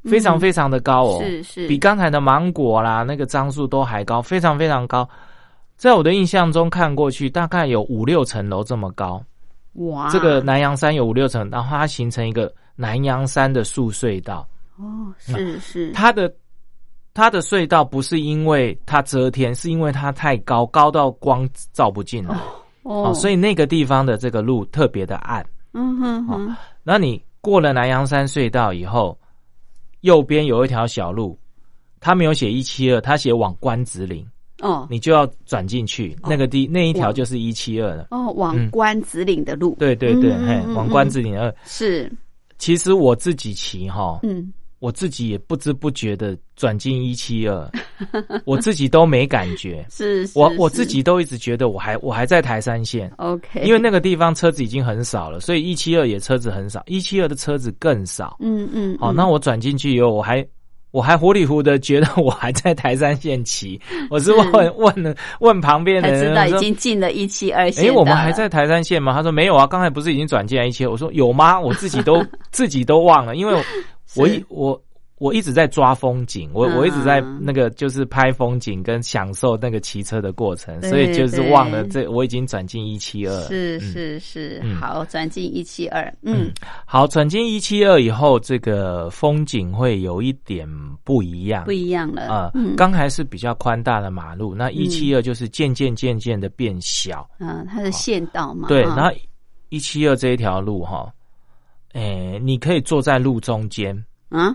[0.02, 5.08] 非常非常的高哦，是是，比刚才的芒果啦那个樟树都还高，非常非常高。
[5.76, 9.22] 在我的印象中看过去，大概有五六层楼这么高。
[9.74, 14.44] 哇，这个南洋山有五六层，然后它形成一个南洋山的树隧道。
[14.76, 16.28] 哦，是是，它的。
[17.14, 22.36] 它的隧道不是因为它遮天，是因为它太高，高到光照不进来
[22.82, 25.46] 哦，所以那个地方的这个路特别的暗。
[25.72, 29.18] 嗯哼哼，那你过了南洋山隧道以后，
[30.02, 31.38] 右边有一条小路，
[32.00, 34.26] 他没有写一七二，他写往关子岭。
[34.62, 38.08] 哦，你就要转进去，那个地那一条就是一七二了。
[38.10, 39.76] 哦，往关子岭的路。
[39.78, 42.10] 对对对，嘿，往关子岭二是。
[42.56, 44.52] 其实我自己骑哈，嗯，
[44.84, 47.70] 我自己也不知不觉的转进一七二，
[48.44, 49.82] 我自己都没感觉。
[49.90, 53.10] 是，我我自己都一直觉得我还我还在台山线。
[53.16, 58.36] OK，因为那个地方车子已经很少了，所以一七二也车子很少，一七二的车子更少。
[58.40, 58.94] 嗯嗯。
[59.00, 60.46] 好，那我转进去以后，我还。
[60.90, 67.86] 我还糊里糊的觉得我还在台山县骑， 我是问问了问旁边的人，知道已经进了一七二线。
[67.86, 69.12] 哎，我们还在台山县吗？
[69.12, 70.86] 他说没有啊，刚才不是已经转进来一七？
[70.86, 71.58] 我说有吗？
[71.58, 73.60] 我自己都 自己都忘了，因为
[74.16, 74.80] 我一我。
[75.18, 86.50] 我一直在抓风景，我我一直在那个就是拍风景跟享受那个骑车的过程，所以就是忘了这我已经转进一七二，是是是，好转进一七二，嗯，
[86.84, 90.68] 好转进一七二以后，这个风景会有一点
[91.04, 99.10] 不一样，不一样了啊，刚还是比较宽大的马路，那一七二就是渐渐渐渐的变小，嗯，它的县道嘛，对，然后
[99.68, 101.10] 一七二这一条路哈，
[101.94, 103.96] 哎，你可以坐在路中间，
[104.28, 104.54] 啊。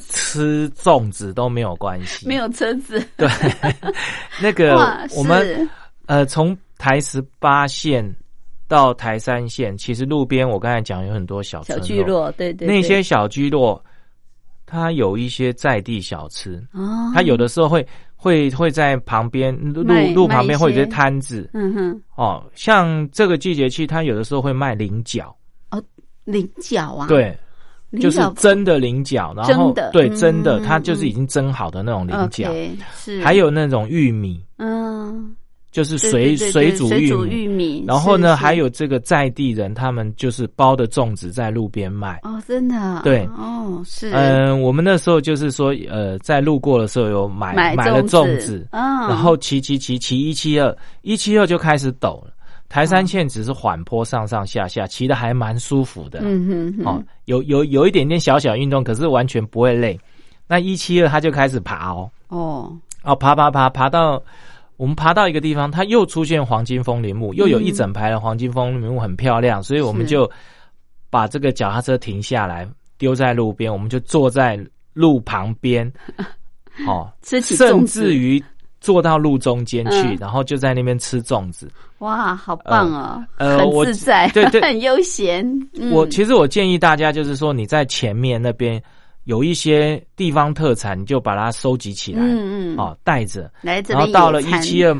[0.00, 2.98] 吃粽子都没有关系，没有车子。
[3.16, 3.28] 对，
[4.42, 4.74] 那个
[5.14, 5.68] 我们
[6.06, 8.02] 呃，从台十八线
[8.66, 13.80] 到台三线，其实路边我刚才讲有很多小小聚落，对对，那些小聚落，
[14.64, 19.82] 它有一些在地小吃哦，它有的时候会会会在旁边路
[20.14, 25.36] 路旁边会有些摊子，嗯哼，哦，像这个季节去，它有的时候会卖菱角哦，
[26.24, 27.36] 菱角啊，对。
[28.00, 32.52] 就是蒸的菱角，然后对蒸的，它就是已经蒸好的那种菱角，
[32.96, 33.22] 是。
[33.22, 35.32] 还有那种玉米，嗯，
[35.70, 36.90] 就是水水煮
[37.24, 42.18] 玉米，然后呢，还有这个在地人，他们就是包的粽子在路边卖。
[42.24, 43.24] 哦，真的对。
[43.36, 44.10] 哦是。
[44.12, 52.32] 嗯，我们那时候就是说呃，在路过的时候有买买了粽子，然后骑骑骑骑一七二一七二就开始抖了。
[52.74, 56.18] 台山线只是缓坡上上下下，骑的还蛮舒服的。
[56.24, 59.96] 嗯哼，哦，有有有一点点小小运动，可是完全不会累。
[60.48, 64.20] 那一七二他就开始爬哦，哦，哦，爬爬爬爬到
[64.76, 69.62] 我们爬到一个地方，它又出现黄金风铃木，又有一整排的黄金风铃木，很漂亮。
[69.62, 70.28] 所以我们就
[71.10, 72.68] 把这个脚踏车停下来，
[72.98, 74.58] 丢在路边，我们就坐在
[74.94, 75.88] 路旁边，
[76.88, 78.42] 哦，甚至于。
[78.84, 81.66] 坐到路中间去，然后就在那边吃粽子。
[82.00, 83.24] 哇，好棒哦！
[83.38, 85.42] 呃，很自在，对对， 很悠闲。
[85.90, 88.80] 我其实我建议大家，就是说你在前面那边
[89.24, 93.50] 有一些地方特产，你就把它收集起来，嗯嗯，哦，带着。
[93.62, 94.94] 来然后到了一七二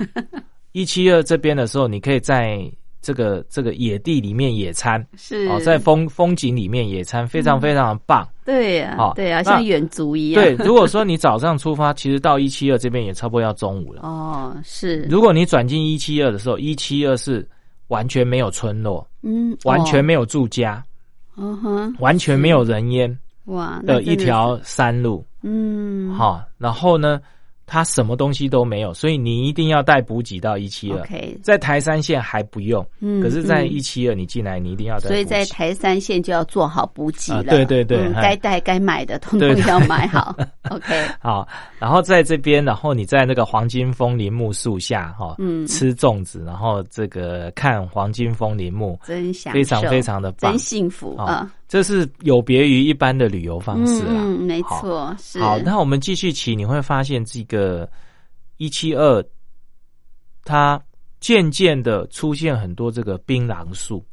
[0.73, 2.59] 一七二这边的时候，你可以在。
[3.05, 8.27] 这个这个野地里面野餐是哦，在风风景里面野餐非常非常的棒。
[8.47, 10.43] 对呀，哦，对呀，像远足一样。
[10.43, 14.01] 对，如果说你早上出发，其实到一七二这边也差不多要中午了。
[14.09, 15.03] 哦，是。
[15.03, 17.47] 如果你转进一七二的时候，一七二是
[17.89, 20.83] 完全没有村落，嗯，完全没有住家，
[21.37, 27.21] 嗯哼，完全没有人烟，哇，的一条山路，嗯，好，然后呢？
[27.67, 31.03] 它什么东西都没有，所以你一定要带补给到一期二。
[31.43, 35.09] 在台山线还不用，嗯，可是在一期二你进来你一定要带。
[35.09, 37.45] 所以在台山线就要做好补给了。
[37.45, 40.37] 对对对，该带该买的通通要买好。
[40.71, 41.47] OK，好，
[41.79, 51.51] 然后在这边，然后你在那个黄金枫林木树下哈，嗯，吃粽子，然后这个看黄金枫林木，真享非常非常的棒，真幸福啊。
[51.67, 55.15] 这是有别于一般的旅游方式啊，没错。
[55.19, 57.89] 是好，那我们继续骑，你会发现这个
[58.59, 59.25] 一七二，
[60.45, 60.81] 它
[61.21, 64.05] 渐渐的出现很多这个槟榔树。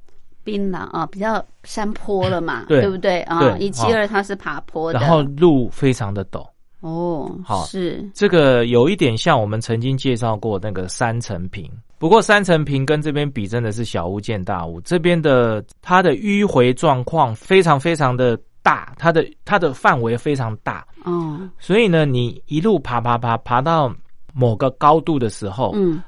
[0.43, 3.55] 槟榔啊，比较山坡了嘛，对不对啊？
[3.59, 6.47] 一七二它是爬坡的，然后路非常的陡。
[6.79, 11.69] 哦，好，是这个有一点像我们曾经介绍过那个三层坪。
[12.01, 14.81] 不过三层坪跟这边比，真的是小巫见大巫。
[14.81, 20.83] 这边的它的迂回状况非常非常的大，它的它的范围非常大。
[21.03, 23.95] 哦，所以呢，你一路爬爬爬爬到
[24.33, 26.01] 某个高度的时候，嗯，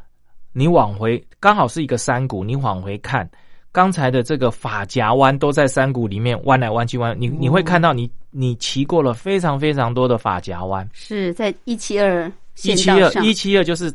[0.51, 3.29] 你往回刚好是一个山谷，你往回看，
[3.71, 12.25] 刚才的这个法夹弯都在山谷里面弯来弯去弯，你你会看到你你骑过了非常非常多的法夹弯，是在一七二
[12.63, 13.93] 一七二一七二就是。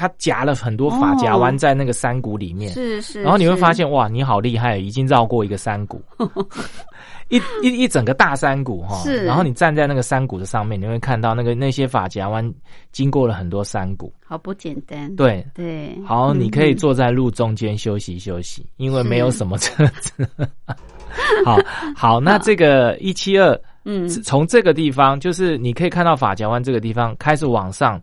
[0.00, 6.02] 它夹了很多法夹弯在那个山谷里面，是是，然后你会发现哇，你好厉害，已经绕过一个山谷，
[7.28, 12.50] 一一一整个大山谷哈，是，然后你站在那个山谷的上面，你会看到那个那些法夹弯
[12.92, 15.46] 经过了很多山谷，好不简单，对。
[15.52, 20.26] 对，好，你可以坐在路中间休息休息，因为没有什么车子。
[21.44, 21.58] 好
[21.94, 28.00] 好，那这个一七二，嗯，从这个地方，就是你可以看到法夹湾这个地方开始往上，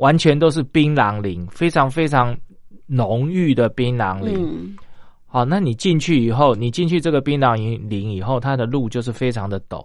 [0.00, 2.36] 完全都是槟榔林，非常非常
[2.86, 4.34] 浓郁的槟榔林。
[4.36, 4.76] 嗯
[5.32, 7.54] 好，那你进去以后，你进去这个槟榔
[7.86, 9.84] 林以后，它的路就是非常的陡，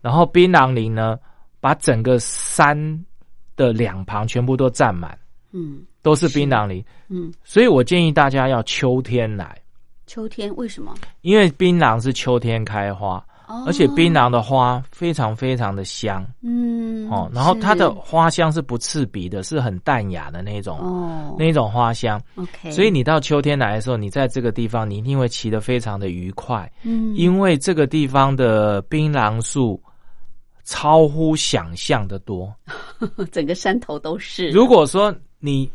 [0.00, 1.16] 然后槟榔林呢，
[1.60, 2.74] 把整个山
[3.54, 5.16] 的两旁全部都占满，
[5.52, 6.84] 嗯都是槟榔林。
[7.08, 9.56] 嗯，所以我建议大家要秋天来，
[10.06, 10.92] 秋天为什么？
[11.20, 13.64] 因为槟榔是秋天开花，哦。
[13.66, 16.26] 而且槟榔的花非常非常的香。
[16.42, 21.36] 嗯哦，然后它的花香是不刺鼻的，是很淡雅的那种、哦。
[21.38, 22.20] 那种花香。
[22.36, 27.14] ，OK，所以你到秋天来的时候，你在这个地方，你一定会骑得非常的愉快，嗯。
[27.14, 29.80] 因为这个地方的槟榔树
[30.64, 32.54] 超乎想象的多。
[33.32, 35.70] 整个山头都是，如果说你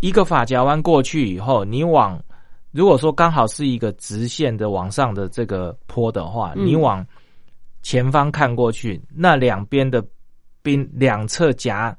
[0.00, 2.20] 一个法夹湾过去以后，你往
[2.70, 6.66] 如果说刚好是一个直线的往上的这个坡的话，嗯。
[6.66, 7.04] 你往
[7.82, 10.04] 前方看过去，那两边的
[10.62, 11.96] 冰两侧夹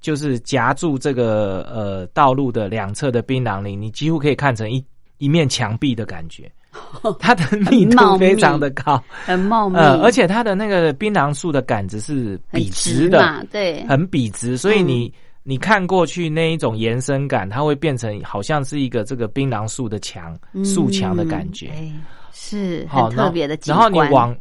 [0.00, 4.84] 就是夹住这个呃道路的两侧的槟榔林，你几乎可以看成一
[5.18, 6.50] 一面墙壁的感觉。
[7.18, 15.12] 它的密度非常的高，很茂密，呃，而且它的那个槟榔树的杆子是笔直的，嘛，对，很笔直，所以嗯
[15.42, 21.72] 你、看过去那一种延伸感，它会变成好像是一个这个槟榔树的墙、树墙的感觉。
[22.32, 23.88] 是好，特别的景然后。
[23.88, 24.36] 你往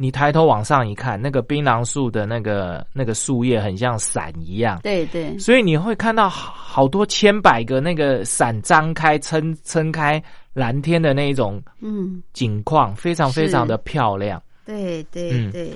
[0.00, 10.22] 你抬头往上一看，那个槟榔树的那个那个树叶很像伞一样，对对，所以你会看到好好多千百个那个伞张开、撑撑开
[10.52, 14.40] 蓝天的那一种嗯，景况，非常非常的漂亮。
[14.64, 15.72] 对对嗯对，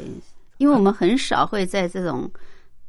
[0.58, 2.30] 因为我们很少会在这种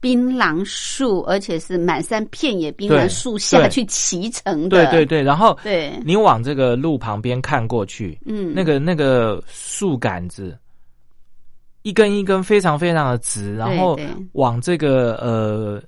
[0.03, 4.85] 槟榔树，而且是满山遍野槟榔树下去骑乘的。
[4.85, 10.57] 对对对，然后对，你往这个路旁边看过去，嗯，那个那个树杆子
[11.83, 13.97] 一根一根非常非常的直，然后
[14.33, 15.81] 往这个呃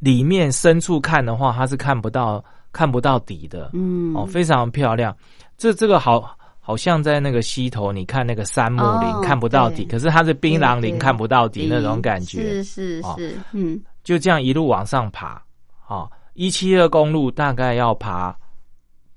[0.00, 4.12] 里面深处看的话，它是看不到看不到底的，嗯。
[4.16, 5.16] 哦，非常漂亮。
[5.56, 6.36] 这这个好
[6.66, 15.42] 好像在那个溪头，你看那个杉木林、哦看不到底，可是它是槟榔对对林看不到底那种感觉，是是哦是，嗯，就这样一路往上爬，
[15.78, 18.34] 好、一七二公路大概要爬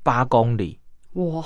[0.03, 0.77] 八公里
[1.13, 1.41] 哇，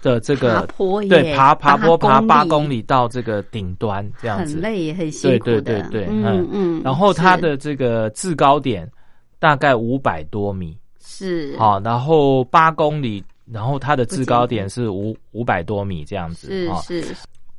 [0.00, 4.54] 的这个爬坡对，爬爬坡爬八公里，到这个顶端这样子。
[4.54, 5.60] 很累也很辛对苦的。
[5.60, 8.90] 对对对，嗯嗯，然后它的这个制高点
[9.38, 11.54] 大概五百多米，是。
[11.58, 13.22] 好、然后八公里，
[13.52, 16.68] 然后它的制高点是五五百多米这样子。
[16.68, 17.14] 哦是是。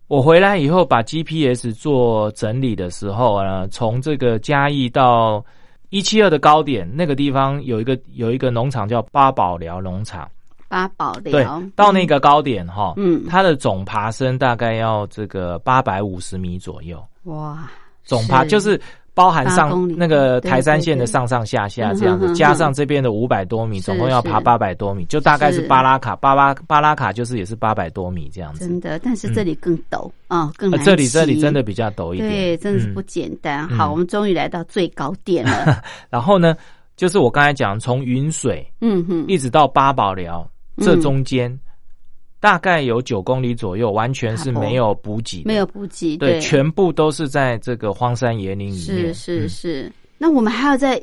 [0.08, 5.46] 我回来以后把 GPS 做整理的时候呢，从这个嘉义到
[5.90, 10.28] 一七二的高点那个地方有一个有一个农场叫八宝寮农场，
[10.68, 13.24] 八宝对，，到那个高点哈，嗯。
[13.30, 17.70] 它的总爬升大概要这个八百五十米左右，哇，
[18.04, 18.82] 总爬就是
[19.20, 24.46] 包含上那个台山线的上上下下这样子，加上这边的五百多米，总共要爬是。
[24.46, 25.60] 八百多米，就大概是。
[25.60, 28.66] 是巴拉卡，巴拉巴拉卡就是也是八百多米这样子。
[28.66, 32.94] 真的，但是这里更陡啊，更这里这里真的比较陡一点，对，真的是嗯。
[32.94, 33.68] 不简单。
[33.70, 33.78] 嗯。
[33.78, 35.84] 好，我们终于来到最高点了。
[36.10, 36.56] 然后呢，
[36.96, 40.86] 就是我刚才讲，从云水嗯哼，一直到八宝寮，嗯。
[40.86, 41.52] 这中间
[42.40, 49.14] 大概有九公里左右，完全是没有补给，没有补给，对，全部都是在这个荒山野岭里面。
[49.14, 49.50] 是是嗯。
[49.50, 49.92] 是。
[50.18, 51.02] 那我们还要再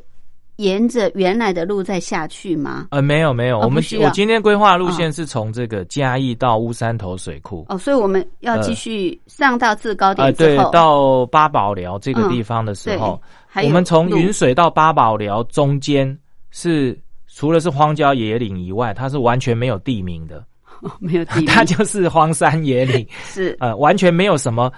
[0.56, 2.88] 沿着原来的路再下去吗？
[2.90, 13.20] 呃，没有没有，我们我今天规划路线是从这个嘉义到乌山头水库，哦，所以我们要继续上到制高点之后，，到八宝寮这个地方的时候，
[13.62, 16.18] 我们从云水到八宝寮中间
[16.50, 20.42] 是除了是荒郊野岭以外，它是完全没有地名的，
[21.00, 23.56] 没有地， 它就是荒山野岭，是。
[23.60, 24.72] 呃，完全没有什么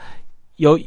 [0.57, 0.79] 有。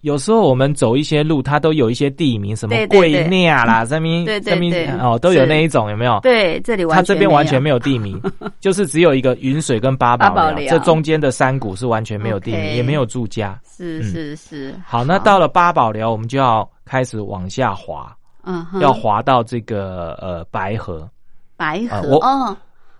[0.00, 4.52] 有时候我们走一些路，它都有一些地名，什么贵涅啦， 什么对对
[4.86, 6.20] 什么哦，都有那一种，有没有？
[6.20, 8.20] 对，这里完它这边完全没有有地名，
[8.60, 13.58] 就是只有一个云水跟八宝寮，这中间的山谷是完全没有地名也没有住家。
[13.66, 14.02] 是嗯。
[14.02, 14.74] 是是。
[14.86, 21.08] 好，那到了八宝寮，我们就要开始往下滑，嗯要滑到这个呃白河，
[21.56, 22.54] 白河哦，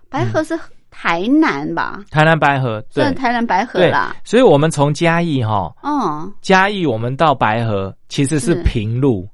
[0.09, 0.59] 白河是
[0.97, 1.99] 台南吧？
[2.09, 3.03] 台南白河，对。
[3.03, 8.63] 算台南白河对啦。，所以我们从嘉义哈，哦，嘉义我们到白河其实是是。
[8.63, 9.27] 平路，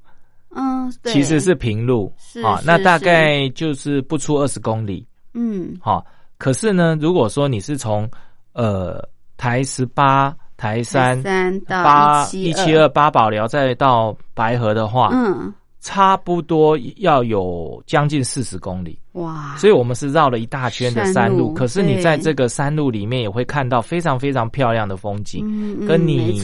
[0.56, 1.12] 嗯，对。
[1.12, 2.12] 其实是平路。
[2.18, 5.78] 是啊，是那大概就是不出二十公里，嗯。
[5.80, 6.04] 好。
[6.36, 8.10] 可是呢，如果说你是从
[8.52, 9.00] 呃
[9.36, 19.56] 台十八、台三、三到八一一七二八宝寮再到白河的话，嗯，差不多要有将近四十公里哇！
[19.58, 21.52] 所以我们是绕了一大圈的山路。
[21.52, 26.40] 可是你在这个山路里面也会看到非常非常漂亮的风景，嗯跟你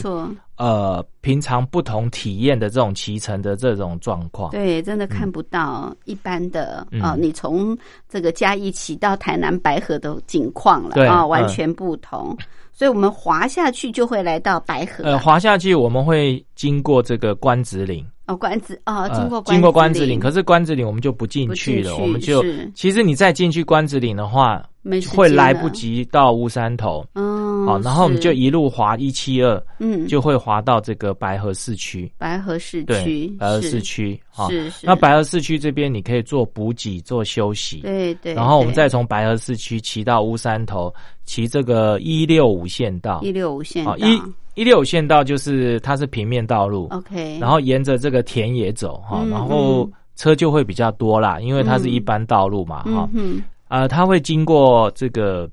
[0.57, 4.51] 呃平常不同体验的这种骑乘的这种状况。
[4.51, 7.15] 对，真的看不到一般的啊！
[7.17, 7.75] 你从
[8.09, 12.37] 这个嘉义骑到台南白河的景况了啊，完全不同。
[12.73, 15.03] 所以我们滑下去就会来到白河。
[15.03, 18.05] 呃，滑下去我们会经过这个关子岭。
[18.29, 24.63] 哦，关子哦，经过经过关子岭，可是关子岭我们就不进去了，我们就其实你再进去关子岭的话，
[25.11, 27.03] 会来不及到乌山头。
[27.15, 32.11] 嗯，好，然后我们就一路滑一七二，嗯，就会滑到这个白河市区。
[32.19, 34.85] 白河市区，白河市区，是是。
[34.85, 38.35] 那白河市区这边你可以做补给、做休息，对对。
[38.35, 40.93] 然后我们再从白河市区骑到乌山头，
[41.25, 43.97] 骑这个一六五线道，一六五线道。
[43.97, 44.21] 一
[44.63, 53.09] 六五线道就是它是平面道路，OK，然后沿着这个田野走哈，然后车就会比较多啦，因为它是一般道路嘛哈，
[53.67, 55.49] 啊，它会经过这个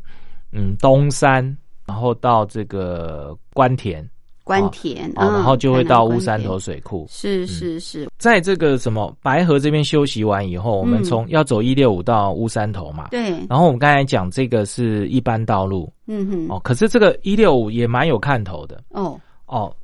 [0.53, 4.09] 嗯东山，然后到这个关田。
[4.47, 7.05] 关田，然后就会到乌山头水库。
[7.11, 13.09] 是是是，在这个什么白河这边休息完以后，我们从要走一六五到乌山头嘛。
[13.11, 13.31] 对。
[13.51, 15.93] 然后我们刚才讲这个是一般道路。
[16.07, 16.47] 嗯哼。
[16.49, 18.81] 哦，可是这个一六五也蛮有看头的。
[18.91, 19.75] 哦哦，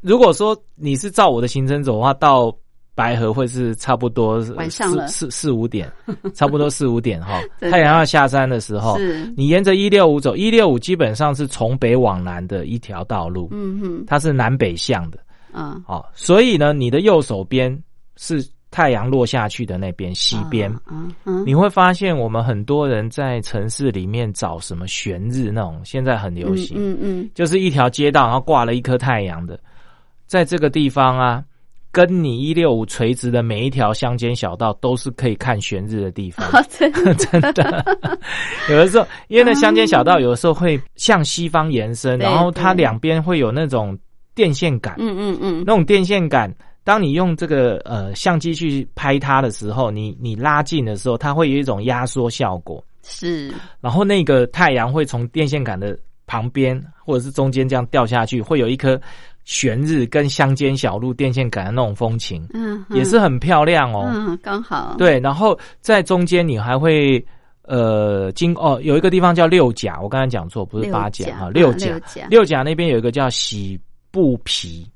[0.00, 2.50] 如果说你是照我的行程走的话，到。
[3.00, 5.90] 白河会是差不多四四四五点，
[6.34, 8.98] 差不多四五点哈， 太阳要下山的时候，
[9.34, 15.18] 你沿着一六五走，一六五基本上是从北往南的一条道路，嗯哼，它是南北向的，
[15.50, 17.74] 啊，好，所以呢，你的右手边
[18.16, 29.58] 是太阳落下去的那边西边，嗯嗯，你会发现我们很多人在城市里面找什么悬日那种，现在很流行，嗯嗯，就是一条街道然后挂了一颗太阳的，
[30.26, 31.42] 在这个地方啊。
[31.92, 37.84] 跟你一六五垂直的每一条乡间小道都是可以看悬日的地方，真 真的。
[38.70, 43.98] 有的时候，因为那乡间小道有的时候会向西方延伸，然后它两边会有那种
[44.34, 53.52] 电线杆，嗯嗯嗯，那种电线杆，当你用这个呃相机去拍它的时候，你你拉近的时候，它会有一种压缩效果，是。
[53.80, 59.00] 然后那个太阳会从电线杆的旁边或者是中间这样掉下去，会有一颗。
[59.44, 64.08] 悬日跟乡间小路电线杆的那种风情，嗯，也是很漂亮哦。
[64.12, 64.94] 嗯，刚好。
[64.96, 67.24] 对，然后在中间你还会
[67.62, 71.88] 呃经哦，有一个地方叫六甲，我刚才讲错，不是八甲哈，六甲。
[72.28, 73.78] 六甲那边有一个叫喜
[74.10, 74.86] 布皮。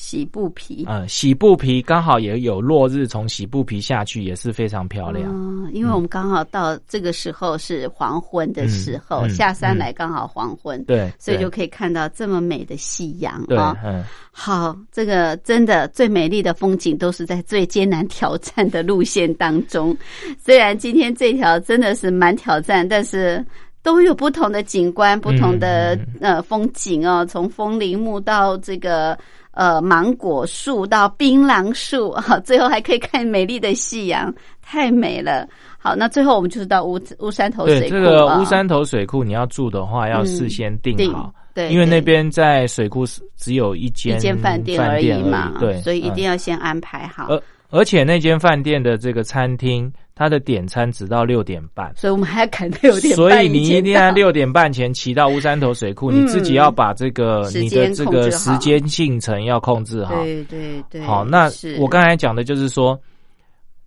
[0.00, 5.28] 喜布皮，嗯，喜布皮刚好也有落日，从喜布皮下去也是非常漂亮。
[5.34, 13.76] 嗯，因为我们刚好到这个时候是黄昏的时候，下山来刚好黄昏，对，所以就可以看到这么美的夕阳啊。
[13.84, 19.94] 嗯，好，这个真的最美丽的风景都是在最艰难挑战的路线当中。
[20.38, 23.44] 虽然今天这条真的是蛮挑战，但是
[23.82, 29.18] 都有不同的景观、不同的呃风景哦，从枫林木到这个。
[29.58, 34.32] 呃，芒果树到槟榔树， 哈，最后还可以看美丽的夕阳，
[34.62, 35.44] 太美了。
[35.78, 37.88] 好，那最后我们就是到乌乌山头水库。
[37.90, 43.04] 这个乌山头水库，你要住的话，要事先订好，对，因为那边在水库
[43.36, 47.26] 只有一间一间饭店而已嘛，对，所以一定要先安排好。
[47.28, 49.92] 而而且那间饭店的这个餐厅。
[50.18, 53.16] 它的点餐只到六点半，所以我们还要赶六点半。
[53.16, 60.24] 所以你一定要六点半前骑到乌山头水库，你自己要把这个你的这个时间进程要控制好。
[60.24, 61.00] 对对对。
[61.02, 61.48] 好，那
[61.78, 63.00] 我刚才讲的就是说，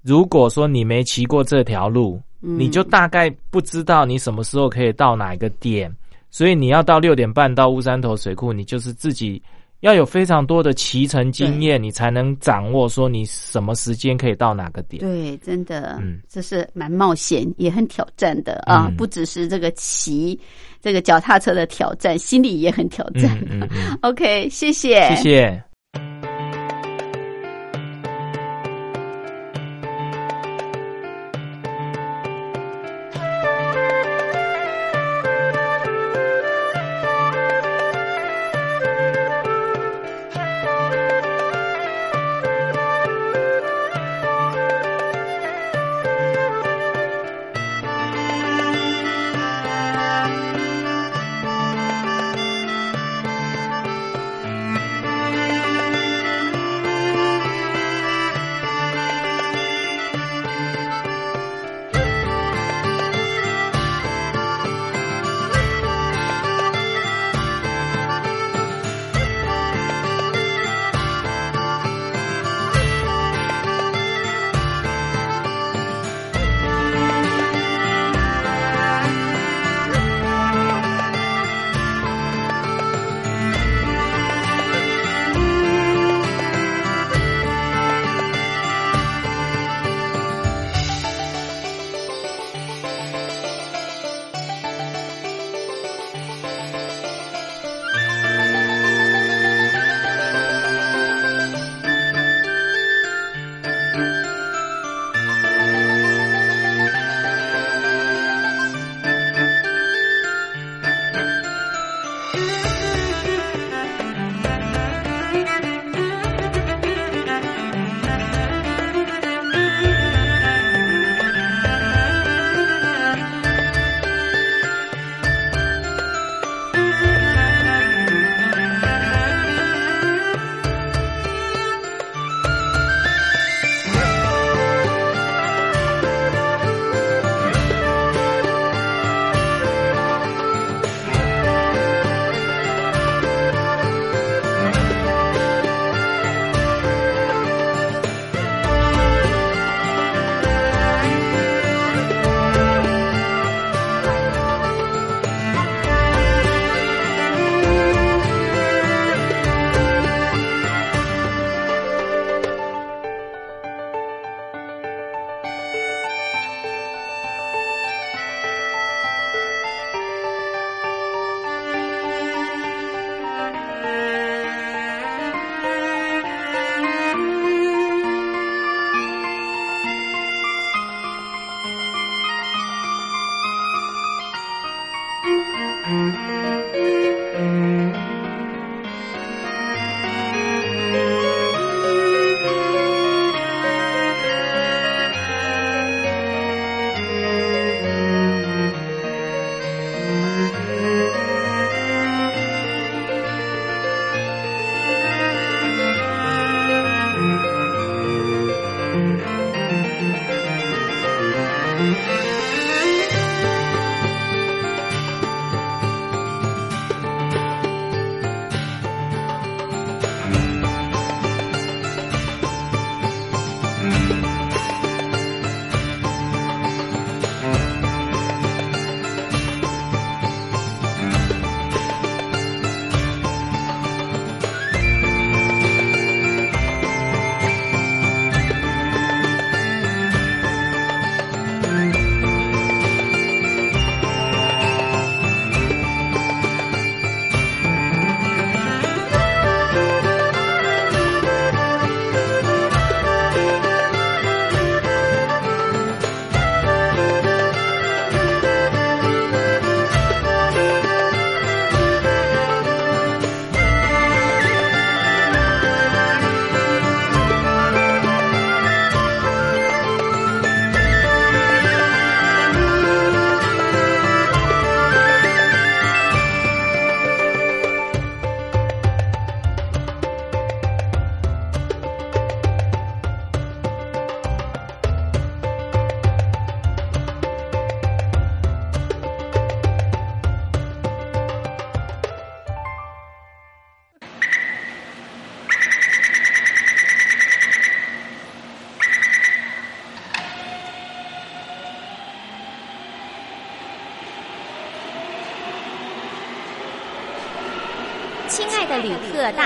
[0.03, 5.93] 如果说你没骑过这条路，你就大概不知道你什么时候可以到哪一个点，
[6.29, 9.43] 所以你要到六点半到乌山头水库，你就是自己。
[9.81, 15.01] 要有非常多的骑乘经验，你才能掌握说你什么时间可以到哪个点。
[15.01, 18.91] 对，真的，嗯，这是蛮冒险也很挑战的啊！
[18.97, 20.39] 不只是这个骑
[20.81, 23.37] 这个脚踏车的挑战，心理也很挑战。
[24.01, 25.63] OK，谢谢，谢谢。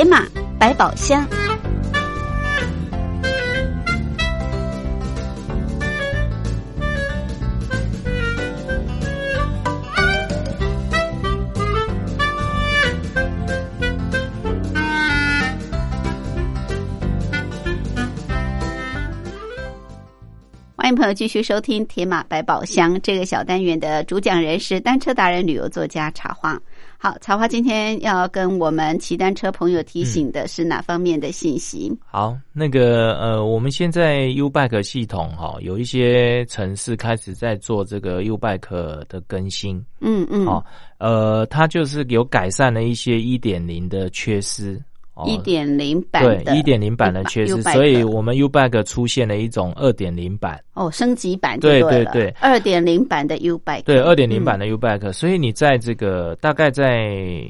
[0.00, 0.26] 铁马
[0.58, 1.28] 百宝箱。
[20.76, 26.58] 欢迎朋友继续收听《铁马百宝箱》这个小单元的主讲人是单车达人、旅游作家茶花。
[27.02, 31.90] 好，茶花今天要跟我们骑单车朋友提醒的是哪方面的信息？
[32.04, 39.82] 好，那个呃，我们现在 U Bike 系统哈，有一些城市开始在做这个 U Bike 的更新。
[40.02, 40.62] 嗯嗯，哦，
[40.98, 44.78] 呃，它就是有改善了一些一点零的缺失。
[45.26, 50.62] 一点零版对一点零版的确实，所以我们 U Bike 出现了一种二点零版。
[50.74, 57.42] 哦，升级版对对对，二点零版的 U Bike 对二点零版的 U Bike，所以你在这个大概在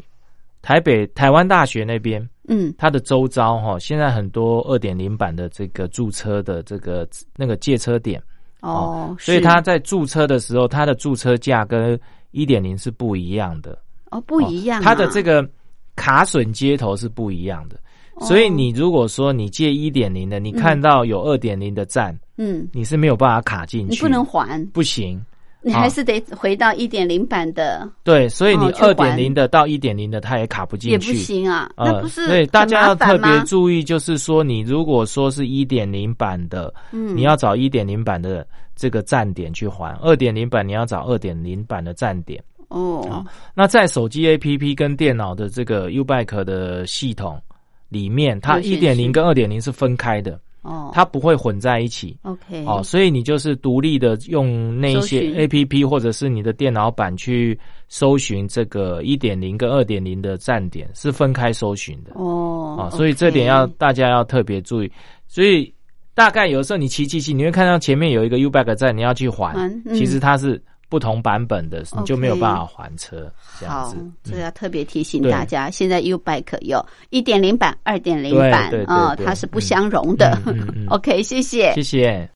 [0.63, 8.23] 台北台湾大学那边，嗯，它的周遭哈，现在很多二点零版的这个驻车的这个那个借车点。
[8.61, 11.99] 哦，所以他在驻车的时候，他的驻车价跟
[12.31, 13.79] 一点零是不一样的。
[14.11, 15.49] 哦，不一样，它的这个。
[15.97, 17.79] 卡损接头是不一样的，
[18.27, 25.23] 所以你如果说你借一点零的，你看到有二点零的站，嗯，你是没有办法卡进去，你不能还，不行，
[25.63, 27.87] 你还是得回到一点零版的。
[28.03, 32.27] 对，所以你二点零的到一点零的，它也卡不进去，也不行啊，那不是？
[32.27, 42.43] 所以大家要特别注意，就是说你如果说是一点零版的，嗯，你要找一点零版的这个站点去还；二点零版你要找二点零版的站点。
[42.71, 47.41] 哦，那在手机 APP 跟电脑的这个 Ubike 的系统
[47.89, 52.17] 里面，它一点零跟二点零是分开的哦，它不会混在一起。
[52.23, 57.59] OK，哦，所以你就是独立的用那些 APP 或者是你的电脑版去
[57.89, 62.77] 搜寻这个一点零跟二点零的站点是分开搜寻的哦。
[62.79, 64.93] 啊，所以这点要大家要特别注意。
[65.27, 65.75] 所以
[66.15, 69.57] 大概有时候你骑骑骑，你会看到前面有一个 Ubike 站，你要去还，
[69.93, 70.63] 其实它是。
[70.91, 73.33] 不同版本的，你就没有办法还车。
[73.65, 80.37] 好，这要特别提醒大家，现在 U Bike 有一点零版、二点零版啊，它是不相容的。
[80.91, 82.29] OK，谢谢，谢谢。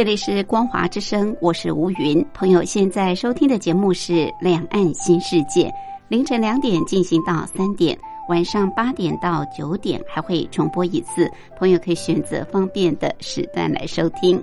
[0.00, 2.24] 这里是光华之声，我是吴云。
[2.32, 5.64] 朋友现在收听的节目是《两岸新世界》，
[6.08, 7.94] 凌晨两点进行到三点，
[8.26, 11.30] 晚上八点到九点还会重播一次。
[11.58, 14.42] 朋友可以选择方便的时段来收听。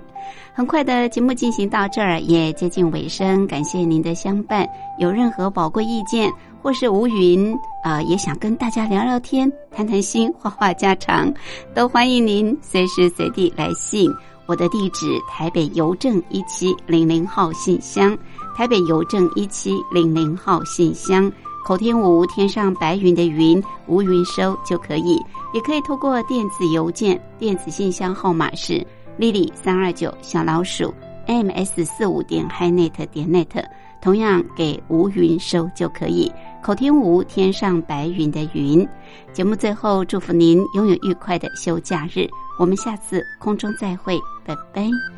[0.54, 4.64] 很快的节目进行到这儿也接近尾声，感谢您的相伴。
[5.00, 6.30] 有任何宝贵意见，
[6.62, 7.52] 或是吴云
[7.82, 11.34] 啊也想跟大家聊聊天、谈谈心、话话家常，
[11.74, 14.08] 都欢迎您随时随地来信。
[14.48, 18.16] 我的地址：台北邮政一七零零号信箱，
[18.56, 21.30] 台北邮政一七零零号信箱。
[21.66, 25.22] 口天吴，天上白云的云，吴云收就可以，
[25.52, 28.82] 也可以透过电子邮件，电子信箱号码是
[29.18, 30.94] lily 三二九小老鼠
[31.26, 33.62] ms 四五点 hinet 点 net，
[34.00, 36.32] 同样给吴云收就可以。
[36.62, 38.86] 口天吴，天上白云的云。
[39.32, 42.28] 节目最后，祝福您拥有愉快的休假日。
[42.58, 45.17] 我们下次空中再会，拜拜。